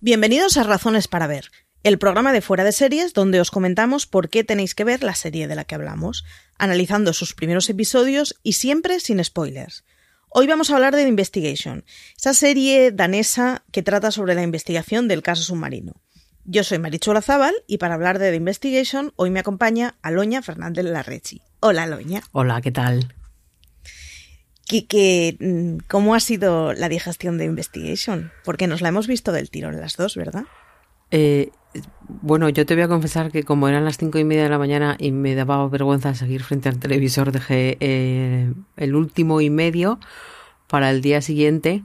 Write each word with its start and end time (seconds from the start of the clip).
Bienvenidos 0.00 0.56
a 0.56 0.62
Razones 0.62 1.08
para 1.08 1.26
Ver, 1.26 1.50
el 1.82 1.98
programa 1.98 2.32
de 2.32 2.40
fuera 2.40 2.62
de 2.62 2.70
series 2.70 3.14
donde 3.14 3.40
os 3.40 3.50
comentamos 3.50 4.06
por 4.06 4.28
qué 4.28 4.44
tenéis 4.44 4.76
que 4.76 4.84
ver 4.84 5.02
la 5.02 5.16
serie 5.16 5.48
de 5.48 5.56
la 5.56 5.64
que 5.64 5.74
hablamos, 5.74 6.24
analizando 6.56 7.12
sus 7.12 7.34
primeros 7.34 7.68
episodios 7.68 8.38
y 8.44 8.52
siempre 8.52 9.00
sin 9.00 9.22
spoilers. 9.24 9.84
Hoy 10.28 10.46
vamos 10.46 10.70
a 10.70 10.76
hablar 10.76 10.94
de 10.94 11.02
The 11.02 11.08
Investigation, 11.08 11.84
esa 12.16 12.32
serie 12.32 12.92
danesa 12.92 13.64
que 13.72 13.82
trata 13.82 14.12
sobre 14.12 14.36
la 14.36 14.44
investigación 14.44 15.08
del 15.08 15.24
caso 15.24 15.42
submarino. 15.42 15.94
Yo 16.44 16.62
soy 16.62 16.78
Marichola 16.78 17.20
Zaval 17.20 17.56
y 17.66 17.78
para 17.78 17.94
hablar 17.94 18.20
de 18.20 18.30
The 18.30 18.36
Investigation 18.36 19.12
hoy 19.16 19.30
me 19.30 19.40
acompaña 19.40 19.96
Aloña 20.02 20.42
Fernández 20.42 20.84
Larrechi. 20.84 21.42
Hola 21.58 21.82
Aloña. 21.82 22.22
Hola, 22.30 22.60
¿qué 22.60 22.70
tal? 22.70 23.12
Que, 24.68 25.36
mm, 25.40 25.86
¿Cómo 25.88 26.14
ha 26.14 26.20
sido 26.20 26.72
la 26.74 26.88
digestión 26.88 27.38
de 27.38 27.46
Investigation? 27.46 28.30
Porque 28.44 28.66
nos 28.66 28.80
la 28.80 28.88
hemos 28.88 29.06
visto 29.06 29.32
del 29.32 29.50
tiro 29.50 29.70
en 29.70 29.80
las 29.80 29.96
dos, 29.96 30.16
¿verdad? 30.16 30.44
Eh, 31.10 31.50
bueno, 32.08 32.48
yo 32.48 32.66
te 32.66 32.74
voy 32.74 32.82
a 32.84 32.88
confesar 32.88 33.30
que 33.30 33.42
como 33.42 33.68
eran 33.68 33.84
las 33.84 33.98
cinco 33.98 34.18
y 34.18 34.24
media 34.24 34.44
de 34.44 34.48
la 34.48 34.58
mañana 34.58 34.96
y 34.98 35.12
me 35.12 35.34
daba 35.34 35.66
vergüenza 35.68 36.14
seguir 36.14 36.42
frente 36.42 36.68
al 36.68 36.78
televisor, 36.78 37.32
dejé 37.32 37.76
eh, 37.80 38.52
el 38.76 38.94
último 38.94 39.40
y 39.40 39.50
medio 39.50 39.98
para 40.68 40.90
el 40.90 41.00
día 41.00 41.22
siguiente, 41.22 41.82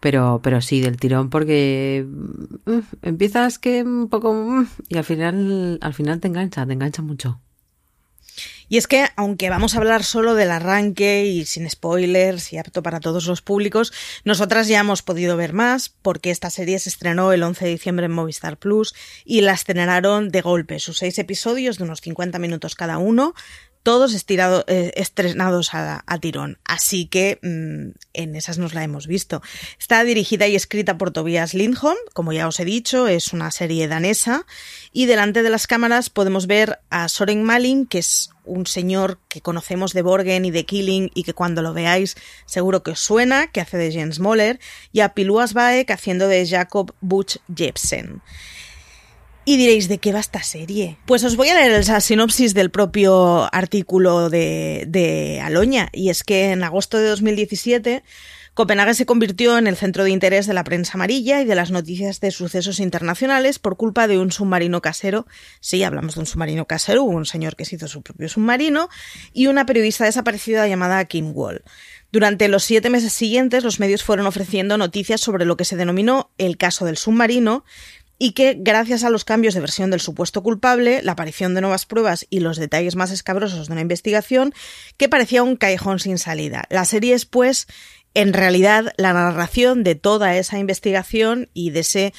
pero, 0.00 0.40
pero 0.42 0.60
sí, 0.60 0.80
del 0.80 0.96
tirón, 0.98 1.30
porque 1.30 2.06
mm, 2.06 2.78
empiezas 3.02 3.58
que 3.58 3.82
un 3.82 4.08
poco 4.08 4.32
mm, 4.32 4.66
y 4.88 4.98
al 4.98 5.04
final, 5.04 5.78
al 5.80 5.94
final 5.94 6.20
te 6.20 6.28
engancha, 6.28 6.66
te 6.66 6.72
engancha 6.72 7.02
mucho. 7.02 7.40
Y 8.68 8.76
es 8.76 8.86
que, 8.86 9.06
aunque 9.16 9.50
vamos 9.50 9.74
a 9.74 9.78
hablar 9.78 10.04
solo 10.04 10.34
del 10.34 10.50
arranque 10.50 11.26
y 11.26 11.44
sin 11.44 11.68
spoilers 11.68 12.52
y 12.52 12.58
apto 12.58 12.82
para 12.82 13.00
todos 13.00 13.26
los 13.26 13.42
públicos, 13.42 13.92
nosotras 14.24 14.68
ya 14.68 14.80
hemos 14.80 15.02
podido 15.02 15.36
ver 15.36 15.52
más 15.52 15.88
porque 15.88 16.30
esta 16.30 16.50
serie 16.50 16.78
se 16.78 16.88
estrenó 16.88 17.32
el 17.32 17.42
11 17.42 17.64
de 17.64 17.70
diciembre 17.70 18.06
en 18.06 18.12
Movistar 18.12 18.56
Plus 18.56 18.94
y 19.24 19.40
la 19.40 19.52
estrenaron 19.52 20.30
de 20.30 20.40
golpe, 20.40 20.78
sus 20.78 20.98
seis 20.98 21.18
episodios 21.18 21.78
de 21.78 21.84
unos 21.84 22.00
50 22.00 22.38
minutos 22.38 22.74
cada 22.74 22.98
uno, 22.98 23.34
todos 23.82 24.14
eh, 24.14 24.92
estrenados 24.96 25.74
a, 25.74 26.02
tirón. 26.20 26.58
Así 26.64 27.06
que 27.06 27.38
mm, 27.42 27.98
en 28.12 28.36
esas 28.36 28.58
nos 28.58 28.74
la 28.74 28.84
hemos 28.84 29.06
visto. 29.06 29.42
Está 29.78 30.04
dirigida 30.04 30.46
y 30.46 30.56
escrita 30.56 30.98
por 30.98 31.10
Tobias 31.10 31.54
Lindholm, 31.54 31.96
como 32.12 32.32
ya 32.32 32.46
os 32.46 32.60
he 32.60 32.64
dicho, 32.64 33.08
es 33.08 33.32
una 33.32 33.50
serie 33.50 33.88
danesa. 33.88 34.46
Y 34.92 35.06
delante 35.06 35.42
de 35.42 35.50
las 35.50 35.66
cámaras 35.66 36.10
podemos 36.10 36.46
ver 36.46 36.80
a 36.90 37.08
Soren 37.08 37.42
Malin, 37.42 37.86
que 37.86 37.98
es 37.98 38.30
un 38.44 38.66
señor 38.66 39.18
que 39.28 39.40
conocemos 39.40 39.92
de 39.92 40.02
Borgen 40.02 40.44
y 40.44 40.50
de 40.50 40.66
Killing 40.66 41.10
y 41.14 41.22
que 41.22 41.34
cuando 41.34 41.62
lo 41.62 41.72
veáis 41.72 42.16
seguro 42.46 42.82
que 42.82 42.92
os 42.92 43.00
suena, 43.00 43.46
que 43.46 43.60
hace 43.60 43.76
de 43.76 43.92
Jens 43.92 44.18
Moller, 44.18 44.58
y 44.92 45.00
a 45.00 45.14
Piluas 45.14 45.54
Baek 45.54 45.90
haciendo 45.90 46.26
de 46.28 46.46
Jacob 46.46 46.94
Butch 47.00 47.38
Jepsen. 47.54 48.22
Y 49.44 49.56
diréis, 49.56 49.88
¿de 49.88 49.98
qué 49.98 50.12
va 50.12 50.20
esta 50.20 50.42
serie? 50.42 50.98
Pues 51.06 51.24
os 51.24 51.36
voy 51.36 51.48
a 51.48 51.54
leer 51.54 51.86
la 51.86 52.00
sinopsis 52.00 52.54
del 52.54 52.70
propio 52.70 53.52
artículo 53.54 54.28
de, 54.28 54.84
de 54.86 55.40
Aloña. 55.40 55.88
Y 55.92 56.10
es 56.10 56.22
que 56.22 56.50
en 56.50 56.62
agosto 56.62 56.98
de 56.98 57.08
2017 57.08 58.02
Copenhague 58.54 58.94
se 58.94 59.06
convirtió 59.06 59.56
en 59.58 59.66
el 59.66 59.76
centro 59.76 60.02
de 60.04 60.10
interés 60.10 60.46
de 60.46 60.54
la 60.54 60.64
prensa 60.64 60.92
amarilla 60.94 61.40
y 61.40 61.44
de 61.44 61.54
las 61.54 61.70
noticias 61.70 62.20
de 62.20 62.30
sucesos 62.30 62.80
internacionales 62.80 63.58
por 63.58 63.76
culpa 63.76 64.08
de 64.08 64.18
un 64.18 64.32
submarino 64.32 64.82
casero. 64.82 65.26
Sí, 65.60 65.82
hablamos 65.84 66.16
de 66.16 66.20
un 66.20 66.26
submarino 66.26 66.66
casero, 66.66 67.04
un 67.04 67.26
señor 67.26 67.54
que 67.54 67.64
se 67.64 67.76
hizo 67.76 67.86
su 67.86 68.02
propio 68.02 68.28
submarino 68.28 68.88
y 69.32 69.46
una 69.46 69.66
periodista 69.66 70.04
desaparecida 70.04 70.66
llamada 70.66 71.04
Kim 71.04 71.30
Wall. 71.32 71.62
Durante 72.12 72.48
los 72.48 72.64
siete 72.64 72.90
meses 72.90 73.12
siguientes, 73.12 73.62
los 73.62 73.78
medios 73.78 74.02
fueron 74.02 74.26
ofreciendo 74.26 74.76
noticias 74.76 75.20
sobre 75.20 75.44
lo 75.44 75.56
que 75.56 75.64
se 75.64 75.76
denominó 75.76 76.30
el 76.38 76.56
caso 76.56 76.84
del 76.84 76.96
submarino, 76.96 77.64
y 78.22 78.32
que, 78.32 78.54
gracias 78.60 79.02
a 79.02 79.08
los 79.08 79.24
cambios 79.24 79.54
de 79.54 79.60
versión 79.60 79.90
del 79.90 79.98
supuesto 79.98 80.42
culpable, 80.42 81.00
la 81.02 81.12
aparición 81.12 81.54
de 81.54 81.62
nuevas 81.62 81.86
pruebas 81.86 82.26
y 82.28 82.40
los 82.40 82.58
detalles 82.58 82.94
más 82.94 83.10
escabrosos 83.10 83.66
de 83.66 83.72
una 83.72 83.80
investigación, 83.80 84.52
que 84.98 85.08
parecía 85.08 85.42
un 85.42 85.56
callejón 85.56 86.00
sin 86.00 86.18
salida. 86.18 86.64
La 86.68 86.84
serie 86.84 87.14
es, 87.14 87.24
pues, 87.24 87.66
en 88.12 88.34
realidad, 88.34 88.92
la 88.98 89.14
narración 89.14 89.84
de 89.84 89.94
toda 89.94 90.36
esa 90.36 90.58
investigación 90.58 91.48
y 91.54 91.70
de 91.70 91.80
ese 91.80 92.12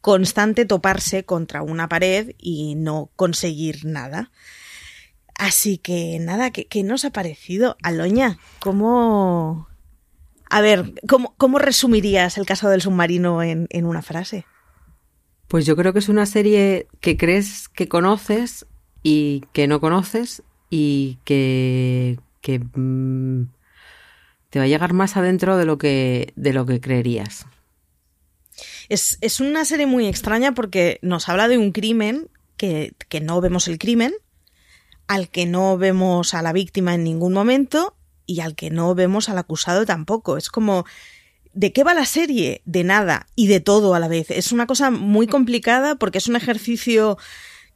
constante 0.00 0.66
toparse 0.66 1.24
contra 1.24 1.62
una 1.62 1.88
pared 1.88 2.34
y 2.36 2.74
no 2.74 3.12
conseguir 3.14 3.84
nada. 3.84 4.32
Así 5.38 5.78
que 5.78 6.18
nada, 6.18 6.50
¿qué, 6.50 6.82
nos 6.82 7.04
ha 7.04 7.10
parecido? 7.10 7.76
Aloña, 7.84 8.38
¿cómo... 8.58 9.68
A 10.50 10.60
ver, 10.60 10.94
¿cómo, 11.08 11.36
cómo 11.36 11.60
resumirías 11.60 12.38
el 12.38 12.44
caso 12.44 12.68
del 12.70 12.82
submarino 12.82 13.40
en, 13.44 13.68
en 13.70 13.86
una 13.86 14.02
frase? 14.02 14.46
Pues 15.54 15.66
yo 15.66 15.76
creo 15.76 15.92
que 15.92 16.00
es 16.00 16.08
una 16.08 16.26
serie 16.26 16.88
que 17.00 17.16
crees 17.16 17.68
que 17.68 17.86
conoces 17.88 18.66
y 19.04 19.44
que 19.52 19.68
no 19.68 19.80
conoces 19.80 20.42
y 20.68 21.18
que, 21.24 22.18
mm, 22.74 23.42
te 24.50 24.58
va 24.58 24.64
a 24.64 24.66
llegar 24.66 24.94
más 24.94 25.16
adentro 25.16 25.56
de 25.56 25.64
lo 25.64 25.78
que, 25.78 26.32
de 26.34 26.52
lo 26.52 26.66
que 26.66 26.80
creerías. 26.80 27.46
Es, 28.88 29.16
es, 29.20 29.38
una 29.38 29.64
serie 29.64 29.86
muy 29.86 30.08
extraña 30.08 30.54
porque 30.54 30.98
nos 31.02 31.28
habla 31.28 31.46
de 31.46 31.56
un 31.56 31.70
crimen 31.70 32.28
que, 32.56 32.92
que 33.08 33.20
no 33.20 33.40
vemos 33.40 33.68
el 33.68 33.78
crimen, 33.78 34.12
al 35.06 35.28
que 35.28 35.46
no 35.46 35.78
vemos 35.78 36.34
a 36.34 36.42
la 36.42 36.52
víctima 36.52 36.96
en 36.96 37.04
ningún 37.04 37.32
momento 37.32 37.96
y 38.26 38.40
al 38.40 38.56
que 38.56 38.70
no 38.70 38.92
vemos 38.96 39.28
al 39.28 39.38
acusado 39.38 39.86
tampoco. 39.86 40.36
Es 40.36 40.48
como 40.48 40.84
¿De 41.54 41.72
qué 41.72 41.84
va 41.84 41.94
la 41.94 42.04
serie? 42.04 42.62
De 42.64 42.84
nada 42.84 43.26
y 43.36 43.46
de 43.46 43.60
todo 43.60 43.94
a 43.94 44.00
la 44.00 44.08
vez. 44.08 44.30
Es 44.30 44.52
una 44.52 44.66
cosa 44.66 44.90
muy 44.90 45.26
complicada 45.26 45.94
porque 45.94 46.18
es 46.18 46.26
un 46.26 46.36
ejercicio 46.36 47.16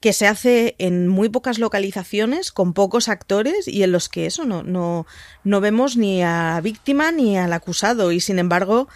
que 0.00 0.12
se 0.12 0.26
hace 0.26 0.76
en 0.78 1.08
muy 1.08 1.28
pocas 1.28 1.58
localizaciones, 1.58 2.52
con 2.52 2.72
pocos 2.72 3.08
actores 3.08 3.66
y 3.66 3.82
en 3.82 3.92
los 3.92 4.08
que 4.08 4.26
eso 4.26 4.44
no, 4.44 4.62
no, 4.62 5.06
no 5.44 5.60
vemos 5.60 5.96
ni 5.96 6.22
a 6.22 6.54
la 6.54 6.60
víctima 6.60 7.10
ni 7.10 7.36
al 7.36 7.52
acusado 7.52 8.12
y 8.12 8.20
sin 8.20 8.38
embargo 8.38 8.88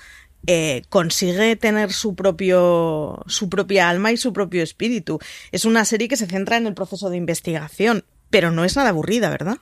eh, 0.47 0.83
consigue 0.89 1.57
tener 1.57 1.93
su 1.93 2.15
propio 2.15 3.23
su 3.27 3.49
propia 3.49 3.89
alma 3.89 4.13
y 4.13 4.17
su 4.17 4.33
propio 4.33 4.63
espíritu. 4.63 5.19
Es 5.53 5.65
una 5.65 5.85
serie 5.85 6.09
que 6.09 6.17
se 6.17 6.27
centra 6.27 6.57
en 6.57 6.67
el 6.67 6.75
proceso 6.75 7.11
de 7.11 7.17
investigación, 7.17 8.05
pero 8.31 8.51
no 8.51 8.65
es 8.65 8.77
nada 8.77 8.91
aburrida, 8.91 9.31
¿verdad? 9.31 9.59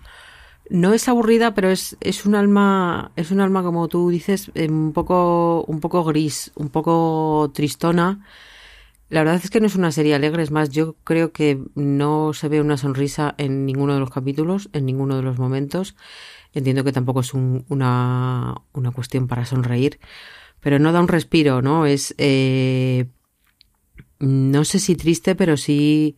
No 0.71 0.95
es 0.95 1.09
aburrida, 1.09 1.53
pero 1.55 1.69
es, 1.71 1.97
es 2.01 2.25
un 2.25 2.35
alma, 2.35 3.13
es 3.17 3.31
un 3.33 3.41
alma, 3.41 3.63
como 3.63 3.89
tú 3.89 4.09
dices, 4.09 4.51
eh, 4.55 4.69
un 4.69 4.93
poco, 4.93 5.65
un 5.65 5.81
poco 5.81 6.05
gris, 6.05 6.53
un 6.55 6.71
poco 6.71 7.51
tristona. 7.53 8.25
La 9.09 9.21
verdad 9.21 9.41
es 9.43 9.51
que 9.51 9.61
no 9.61 9.67
es 9.67 9.75
una 9.75 9.91
serie 9.91 10.15
alegre, 10.15 10.45
es 10.45 10.53
más, 10.53 10.71
yo 10.71 10.95
creo 11.05 11.33
que 11.33 11.61
no 11.75 12.33
se 12.33 12.49
ve 12.49 12.61
una 12.61 12.77
sonrisa 12.77 13.35
en 13.37 13.67
ninguno 13.67 13.95
de 13.95 14.01
los 14.01 14.11
capítulos, 14.11 14.71
en 14.73 14.87
ninguno 14.87 15.17
de 15.17 15.23
los 15.23 15.39
momentos. 15.39 15.97
Entiendo 16.55 16.85
que 16.85 16.93
tampoco 16.93 17.21
es 17.21 17.35
una, 17.35 18.55
una 18.73 18.91
cuestión 18.93 19.27
para 19.27 19.45
sonreír, 19.45 19.99
pero 20.61 20.79
no 20.79 20.93
da 20.93 21.01
un 21.01 21.09
respiro, 21.09 21.63
¿no? 21.63 21.87
Es, 21.87 22.15
eh, 22.19 23.07
no 24.21 24.65
sé 24.65 24.79
si 24.79 24.95
triste, 24.95 25.35
pero 25.35 25.57
sí 25.57 26.17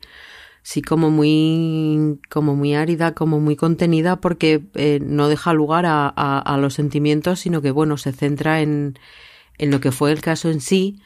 sí 0.62 0.82
como 0.82 1.10
muy, 1.10 2.20
como 2.30 2.54
muy 2.56 2.74
árida, 2.74 3.14
como 3.14 3.40
muy 3.40 3.56
contenida, 3.56 4.20
porque 4.20 4.62
eh, 4.74 5.00
no 5.02 5.28
deja 5.28 5.52
lugar 5.52 5.84
a, 5.86 6.58
los 6.60 6.74
sentimientos, 6.74 7.40
sino 7.40 7.62
que 7.62 7.70
bueno, 7.70 7.96
se 7.96 8.12
centra 8.12 8.60
en, 8.60 8.98
en 9.58 9.70
lo 9.70 9.80
que 9.80 9.92
fue 9.92 10.12
el 10.12 10.20
caso 10.20 10.50
en 10.50 10.60
sí 10.60 11.00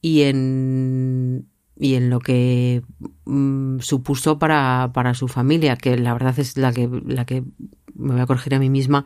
y 0.00 0.22
en 0.22 1.48
y 1.76 1.94
en 1.96 2.10
lo 2.10 2.20
que 2.20 2.82
mm, 3.24 3.80
supuso 3.80 4.38
para, 4.38 4.90
para 4.94 5.14
su 5.14 5.28
familia, 5.28 5.76
que 5.76 5.96
la 5.96 6.12
verdad 6.12 6.38
es 6.38 6.56
la 6.56 6.72
que, 6.72 6.88
la 7.06 7.24
que 7.24 7.42
me 7.94 8.12
voy 8.12 8.20
a 8.20 8.26
corregir 8.26 8.54
a 8.54 8.58
mí 8.58 8.70
misma, 8.70 9.04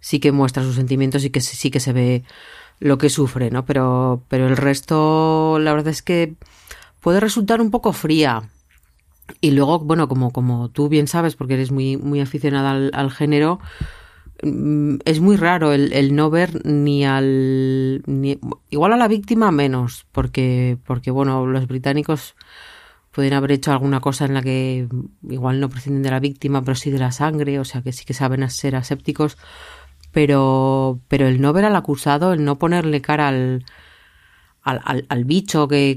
sí 0.00 0.18
que 0.18 0.32
muestra 0.32 0.62
sus 0.62 0.76
sentimientos 0.76 1.24
y 1.24 1.30
que 1.30 1.40
sí 1.40 1.70
que 1.70 1.80
se 1.80 1.92
ve 1.92 2.24
lo 2.78 2.98
que 2.98 3.10
sufre, 3.10 3.50
¿no? 3.50 3.64
Pero, 3.64 4.22
pero 4.28 4.46
el 4.48 4.56
resto, 4.56 5.58
la 5.60 5.72
verdad 5.72 5.88
es 5.88 6.02
que 6.02 6.34
puede 7.00 7.20
resultar 7.20 7.60
un 7.60 7.70
poco 7.70 7.92
fría, 7.92 8.48
y 9.40 9.50
luego, 9.50 9.78
bueno, 9.78 10.08
como, 10.08 10.32
como 10.32 10.70
tú 10.70 10.88
bien 10.88 11.08
sabes, 11.08 11.36
porque 11.36 11.54
eres 11.54 11.70
muy, 11.70 11.96
muy 11.96 12.20
aficionada 12.20 12.70
al, 12.92 13.10
género, 13.10 13.60
mm, 14.42 14.96
es 15.04 15.20
muy 15.20 15.36
raro 15.36 15.72
el, 15.72 16.14
no 16.14 16.30
ver 16.30 16.64
ni 16.64 17.04
al 17.04 18.02
ni, 18.06 18.38
igual 18.70 18.92
a 18.92 18.96
la 18.96 19.08
víctima 19.08 19.50
menos 19.50 20.06
porque 20.12 20.78
porque 20.84 21.10
bueno 21.10 21.46
los 21.46 21.66
británicos 21.66 22.34
pueden 23.12 23.32
haber 23.32 23.52
hecho 23.52 23.72
alguna 23.72 24.00
cosa 24.00 24.26
en 24.26 24.34
la 24.34 24.42
que 24.42 24.88
igual 25.28 25.60
no 25.60 25.68
prescinden 25.70 26.02
de 26.02 26.10
la 26.10 26.20
víctima 26.20 26.62
pero 26.62 26.74
sí 26.74 26.90
de 26.90 26.98
la 26.98 27.12
sangre 27.12 27.58
o 27.58 27.64
sea 27.64 27.82
que 27.82 27.92
sí 27.92 28.04
que 28.04 28.14
saben 28.14 28.48
ser 28.50 28.76
asépticos 28.76 29.38
pero 30.12 31.00
pero 31.08 31.26
el 31.26 31.40
no 31.40 31.52
ver 31.52 31.64
al 31.64 31.76
acusado 31.76 32.32
el 32.32 32.44
no 32.44 32.58
ponerle 32.58 33.00
cara 33.00 33.28
al 33.28 33.64
al, 34.66 35.06
al, 35.08 35.24
bicho 35.24 35.68
que, 35.68 35.96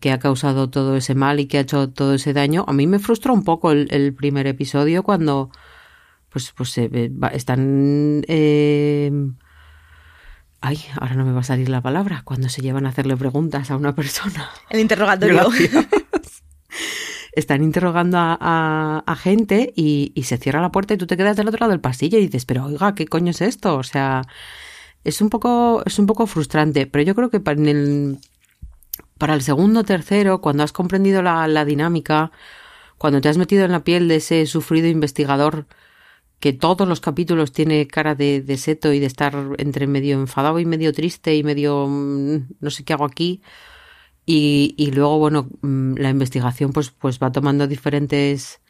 que, 0.00 0.12
ha 0.12 0.18
causado 0.18 0.70
todo 0.70 0.96
ese 0.96 1.14
mal 1.14 1.40
y 1.40 1.46
que 1.46 1.58
ha 1.58 1.62
hecho 1.62 1.90
todo 1.90 2.14
ese 2.14 2.32
daño. 2.32 2.64
A 2.68 2.72
mí 2.72 2.86
me 2.86 3.00
frustra 3.00 3.32
un 3.32 3.42
poco 3.42 3.72
el, 3.72 4.14
primer 4.14 4.46
episodio 4.46 5.02
cuando 5.02 5.50
pues, 6.30 6.52
pues 6.56 6.78
están 7.32 8.24
eh, 8.28 9.10
Ay, 10.60 10.78
ahora 10.98 11.14
no 11.14 11.24
me 11.24 11.32
va 11.32 11.40
a 11.40 11.44
salir 11.44 11.68
la 11.68 11.80
palabra. 11.80 12.22
Cuando 12.24 12.48
se 12.48 12.62
llevan 12.62 12.86
a 12.86 12.90
hacerle 12.90 13.16
preguntas 13.16 13.70
a 13.70 13.76
una 13.76 13.94
persona. 13.94 14.50
El 14.70 14.80
interrogatorio. 14.80 15.48
Están 17.32 17.62
interrogando 17.62 18.16
a, 18.18 19.16
gente 19.20 19.72
y, 19.76 20.12
se 20.24 20.38
cierra 20.38 20.62
la 20.62 20.72
puerta 20.72 20.94
y 20.94 20.96
tú 20.96 21.06
te 21.06 21.18
quedas 21.18 21.36
del 21.36 21.48
otro 21.48 21.60
lado 21.60 21.72
del 21.72 21.80
pasillo 21.80 22.18
y 22.18 22.22
dices, 22.22 22.46
pero 22.46 22.64
oiga, 22.64 22.94
¿qué 22.94 23.06
coño 23.06 23.30
es 23.30 23.42
esto? 23.42 23.76
O 23.76 23.82
sea, 23.82 24.22
es 25.06 25.20
un 25.20 25.30
poco, 25.30 25.82
es 25.86 25.98
un 25.98 26.06
poco 26.06 26.26
frustrante. 26.26 26.86
Pero 26.86 27.04
yo 27.04 27.14
creo 27.14 27.30
que 27.30 27.40
para 27.40 27.60
el, 27.60 28.18
para 29.18 29.34
el 29.34 29.42
segundo, 29.42 29.84
tercero, 29.84 30.40
cuando 30.40 30.62
has 30.62 30.72
comprendido 30.72 31.22
la, 31.22 31.46
la 31.48 31.64
dinámica, 31.64 32.32
cuando 32.98 33.20
te 33.20 33.28
has 33.28 33.38
metido 33.38 33.64
en 33.64 33.72
la 33.72 33.84
piel 33.84 34.08
de 34.08 34.16
ese 34.16 34.46
sufrido 34.46 34.88
investigador 34.88 35.66
que 36.40 36.52
todos 36.52 36.86
los 36.88 37.00
capítulos 37.00 37.52
tiene 37.52 37.86
cara 37.88 38.14
de, 38.14 38.42
de, 38.42 38.58
seto 38.58 38.92
y 38.92 39.00
de 39.00 39.06
estar 39.06 39.34
entre 39.58 39.86
medio 39.86 40.20
enfadado 40.20 40.60
y 40.60 40.66
medio 40.66 40.92
triste 40.92 41.34
y 41.36 41.42
medio 41.42 41.86
mm, 41.88 42.48
no 42.60 42.70
sé 42.70 42.84
qué 42.84 42.92
hago 42.92 43.04
aquí. 43.04 43.42
Y, 44.26 44.74
y 44.76 44.90
luego, 44.92 45.18
bueno, 45.18 45.48
mm, 45.62 45.94
la 45.98 46.10
investigación 46.10 46.72
pues, 46.72 46.90
pues 46.90 47.18
va 47.20 47.32
tomando 47.32 47.66
diferentes 47.68 48.60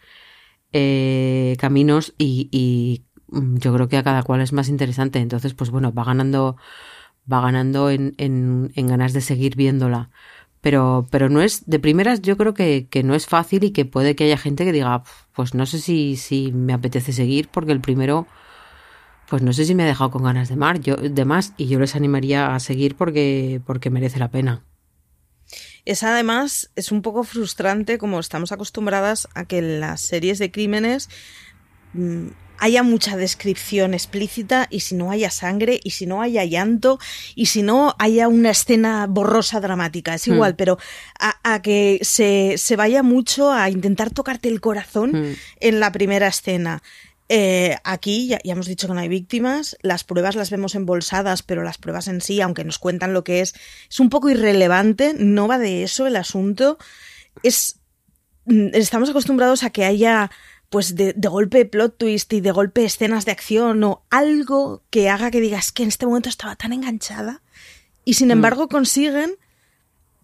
eh, 0.72 1.56
caminos 1.58 2.14
y, 2.18 3.05
yo 3.28 3.74
creo 3.74 3.88
que 3.88 3.96
a 3.96 4.02
cada 4.02 4.22
cual 4.22 4.40
es 4.40 4.52
más 4.52 4.68
interesante. 4.68 5.18
Entonces, 5.18 5.54
pues 5.54 5.70
bueno, 5.70 5.92
va 5.92 6.04
ganando, 6.04 6.56
va 7.30 7.40
ganando 7.40 7.90
en, 7.90 8.72
ganas 8.74 9.12
de 9.12 9.20
seguir 9.20 9.56
viéndola 9.56 10.10
pero, 10.62 11.06
pero 11.12 11.28
no 11.28 11.42
es, 11.42 11.64
de 11.66 11.78
primeras 11.78 12.22
yo 12.22 12.36
creo 12.36 12.52
que, 12.52 12.88
que, 12.90 13.04
no 13.04 13.14
es 13.14 13.26
fácil 13.26 13.62
y 13.62 13.70
que 13.70 13.84
puede 13.84 14.16
que 14.16 14.24
haya 14.24 14.36
gente 14.36 14.64
que 14.64 14.72
diga, 14.72 15.04
pues 15.32 15.54
no 15.54 15.64
sé 15.64 15.78
si, 15.78 16.16
si 16.16 16.50
me 16.50 16.72
apetece 16.72 17.12
seguir 17.12 17.48
porque 17.48 17.70
el 17.70 17.80
primero, 17.80 18.26
pues 19.28 19.42
no 19.42 19.52
sé 19.52 19.64
si 19.64 19.76
me 19.76 19.84
ha 19.84 19.86
dejado 19.86 20.10
con 20.10 20.24
ganas 20.24 20.48
de, 20.48 20.56
mar, 20.56 20.80
de 20.80 21.24
más 21.24 21.52
y 21.56 21.68
yo 21.68 21.78
les 21.78 21.94
animaría 21.94 22.52
a 22.52 22.58
seguir 22.58 22.96
porque, 22.96 23.60
porque 23.64 23.90
merece 23.90 24.18
la 24.18 24.32
pena. 24.32 24.64
Es 25.84 26.02
además, 26.02 26.70
es 26.74 26.90
un 26.90 27.00
poco 27.00 27.22
frustrante 27.22 27.96
como 27.96 28.18
estamos 28.18 28.50
acostumbradas 28.50 29.28
a 29.34 29.44
que 29.44 29.62
las 29.62 30.00
series 30.00 30.40
de 30.40 30.50
crímenes 30.50 31.08
mm, 31.92 32.26
haya 32.58 32.82
mucha 32.82 33.16
descripción 33.16 33.94
explícita 33.94 34.66
y 34.70 34.80
si 34.80 34.94
no 34.94 35.10
haya 35.10 35.30
sangre 35.30 35.80
y 35.82 35.90
si 35.90 36.06
no 36.06 36.22
haya 36.22 36.44
llanto 36.44 36.98
y 37.34 37.46
si 37.46 37.62
no 37.62 37.94
haya 37.98 38.28
una 38.28 38.50
escena 38.50 39.06
borrosa 39.08 39.60
dramática. 39.60 40.14
Es 40.14 40.26
igual, 40.26 40.52
hmm. 40.52 40.56
pero 40.56 40.78
a, 41.18 41.62
que 41.62 41.98
se, 42.02 42.54
se, 42.58 42.76
vaya 42.76 43.02
mucho 43.02 43.52
a 43.52 43.70
intentar 43.70 44.10
tocarte 44.10 44.48
el 44.48 44.60
corazón 44.60 45.12
hmm. 45.12 45.36
en 45.60 45.80
la 45.80 45.92
primera 45.92 46.28
escena. 46.28 46.82
Eh, 47.28 47.76
aquí 47.82 48.28
ya, 48.28 48.38
ya, 48.44 48.52
hemos 48.52 48.66
dicho 48.66 48.86
que 48.86 48.94
no 48.94 49.00
hay 49.00 49.08
víctimas, 49.08 49.76
las 49.82 50.04
pruebas 50.04 50.36
las 50.36 50.50
vemos 50.50 50.76
embolsadas, 50.76 51.42
pero 51.42 51.64
las 51.64 51.76
pruebas 51.76 52.06
en 52.06 52.20
sí, 52.20 52.40
aunque 52.40 52.62
nos 52.62 52.78
cuentan 52.78 53.12
lo 53.12 53.24
que 53.24 53.40
es, 53.40 53.54
es 53.90 53.98
un 53.98 54.10
poco 54.10 54.30
irrelevante, 54.30 55.14
no 55.18 55.48
va 55.48 55.58
de 55.58 55.82
eso 55.82 56.06
el 56.06 56.16
asunto. 56.16 56.78
Es, 57.42 57.80
mm, 58.44 58.68
estamos 58.74 59.10
acostumbrados 59.10 59.64
a 59.64 59.70
que 59.70 59.84
haya 59.84 60.30
pues 60.70 60.94
de, 60.96 61.14
golpe 61.28 61.64
plot 61.64 61.96
twist 61.96 62.32
y 62.32 62.40
de 62.40 62.50
golpe 62.50 62.84
escenas 62.84 63.24
de 63.24 63.32
acción 63.32 63.82
o 63.84 64.02
algo 64.10 64.82
que 64.90 65.08
haga 65.08 65.30
que 65.30 65.40
digas 65.40 65.72
que 65.72 65.82
en 65.82 65.88
este 65.88 66.06
momento 66.06 66.28
estaba 66.28 66.56
tan 66.56 66.72
enganchada 66.72 67.42
y 68.04 68.14
sin 68.14 68.28
mm. 68.28 68.32
embargo 68.32 68.68
consiguen 68.68 69.36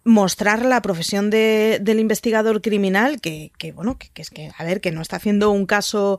mostrar 0.04 0.64
la 0.64 0.82
profesión 0.82 1.30
de, 1.30 1.78
del 1.80 2.00
investigador 2.00 2.60
criminal 2.60 3.20
que, 3.20 3.52
que 3.56 3.72
bueno, 3.72 3.98
que, 3.98 4.08
que, 4.10 4.22
es 4.22 4.30
que, 4.30 4.50
a 4.56 4.64
ver, 4.64 4.80
que 4.80 4.90
no 4.90 5.00
está 5.00 5.16
haciendo 5.16 5.50
un 5.50 5.66
caso 5.66 6.18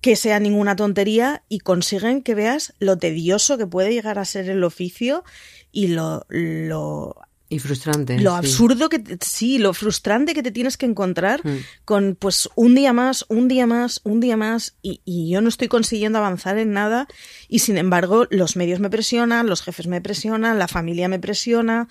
que 0.00 0.14
sea 0.14 0.38
ninguna 0.38 0.76
tontería 0.76 1.42
y 1.48 1.58
consiguen 1.58 2.22
que 2.22 2.36
veas 2.36 2.74
lo 2.78 2.96
tedioso 2.98 3.58
que 3.58 3.66
puede 3.66 3.92
llegar 3.92 4.18
a 4.20 4.24
ser 4.24 4.48
el 4.48 4.62
oficio 4.62 5.24
y 5.72 5.88
lo, 5.88 6.24
lo 6.28 7.16
y 7.48 7.58
frustrante. 7.58 8.18
Lo 8.18 8.34
absurdo 8.34 8.88
que 8.88 9.18
sí, 9.20 9.58
lo 9.58 9.72
frustrante 9.72 10.34
que 10.34 10.42
te 10.42 10.50
tienes 10.50 10.76
que 10.76 10.86
encontrar 10.86 11.46
mm. 11.46 11.58
con 11.84 12.16
pues 12.18 12.48
un 12.56 12.74
día 12.74 12.92
más, 12.92 13.24
un 13.28 13.48
día 13.48 13.66
más, 13.66 14.00
un 14.04 14.20
día 14.20 14.36
más 14.36 14.74
y, 14.82 15.00
y, 15.04 15.30
yo 15.30 15.40
no 15.40 15.48
estoy 15.48 15.68
consiguiendo 15.68 16.18
avanzar 16.18 16.58
en 16.58 16.72
nada 16.72 17.06
y 17.48 17.60
sin 17.60 17.78
embargo 17.78 18.26
los 18.30 18.56
medios 18.56 18.80
me 18.80 18.90
presionan, 18.90 19.46
los 19.46 19.62
jefes 19.62 19.86
me 19.86 20.00
presionan, 20.00 20.58
la 20.58 20.68
familia 20.68 21.08
me 21.08 21.18
presiona. 21.18 21.88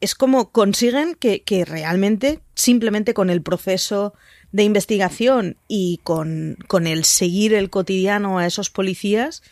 Es 0.00 0.14
como 0.14 0.50
consiguen 0.52 1.14
que, 1.14 1.42
que 1.42 1.64
realmente 1.64 2.40
simplemente 2.54 3.14
con 3.14 3.30
el 3.30 3.42
proceso 3.42 4.14
de 4.52 4.62
investigación 4.62 5.56
y 5.68 6.00
con, 6.04 6.58
con 6.68 6.86
el 6.86 7.04
seguir 7.04 7.54
el 7.54 7.70
cotidiano 7.70 8.38
a 8.38 8.46
esos 8.46 8.70
policías, 8.70 9.42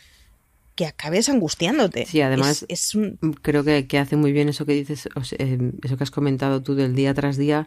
que 0.75 0.85
acabes 0.85 1.29
angustiándote. 1.29 2.05
Sí, 2.05 2.21
además 2.21 2.65
es, 2.67 2.97
creo 3.41 3.63
que, 3.63 3.97
hace 3.97 4.17
muy 4.17 4.33
bien 4.33 4.49
eso 4.49 4.65
que 4.65 4.73
dices, 4.73 5.07
eh, 5.37 5.71
eso 5.81 5.97
que 5.97 6.03
has 6.03 6.11
comentado 6.11 6.61
tú 6.61 6.75
del 6.75 6.95
día 6.95 7.13
tras 7.13 7.37
día, 7.37 7.65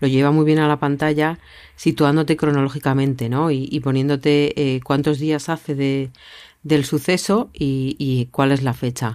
lo 0.00 0.08
lleva 0.08 0.32
muy 0.32 0.44
bien 0.44 0.58
a 0.58 0.68
la 0.68 0.78
pantalla, 0.78 1.38
situándote 1.76 2.36
cronológicamente, 2.36 3.28
¿no? 3.28 3.50
Y, 3.50 3.80
poniéndote 3.80 4.52
eh, 4.56 4.80
cuántos 4.82 5.18
días 5.20 5.48
hace 5.48 5.74
de, 5.76 6.10
del 6.64 6.84
suceso 6.84 7.50
y, 7.52 8.28
cuál 8.32 8.50
es 8.52 8.62
la 8.62 8.74
fecha. 8.74 9.14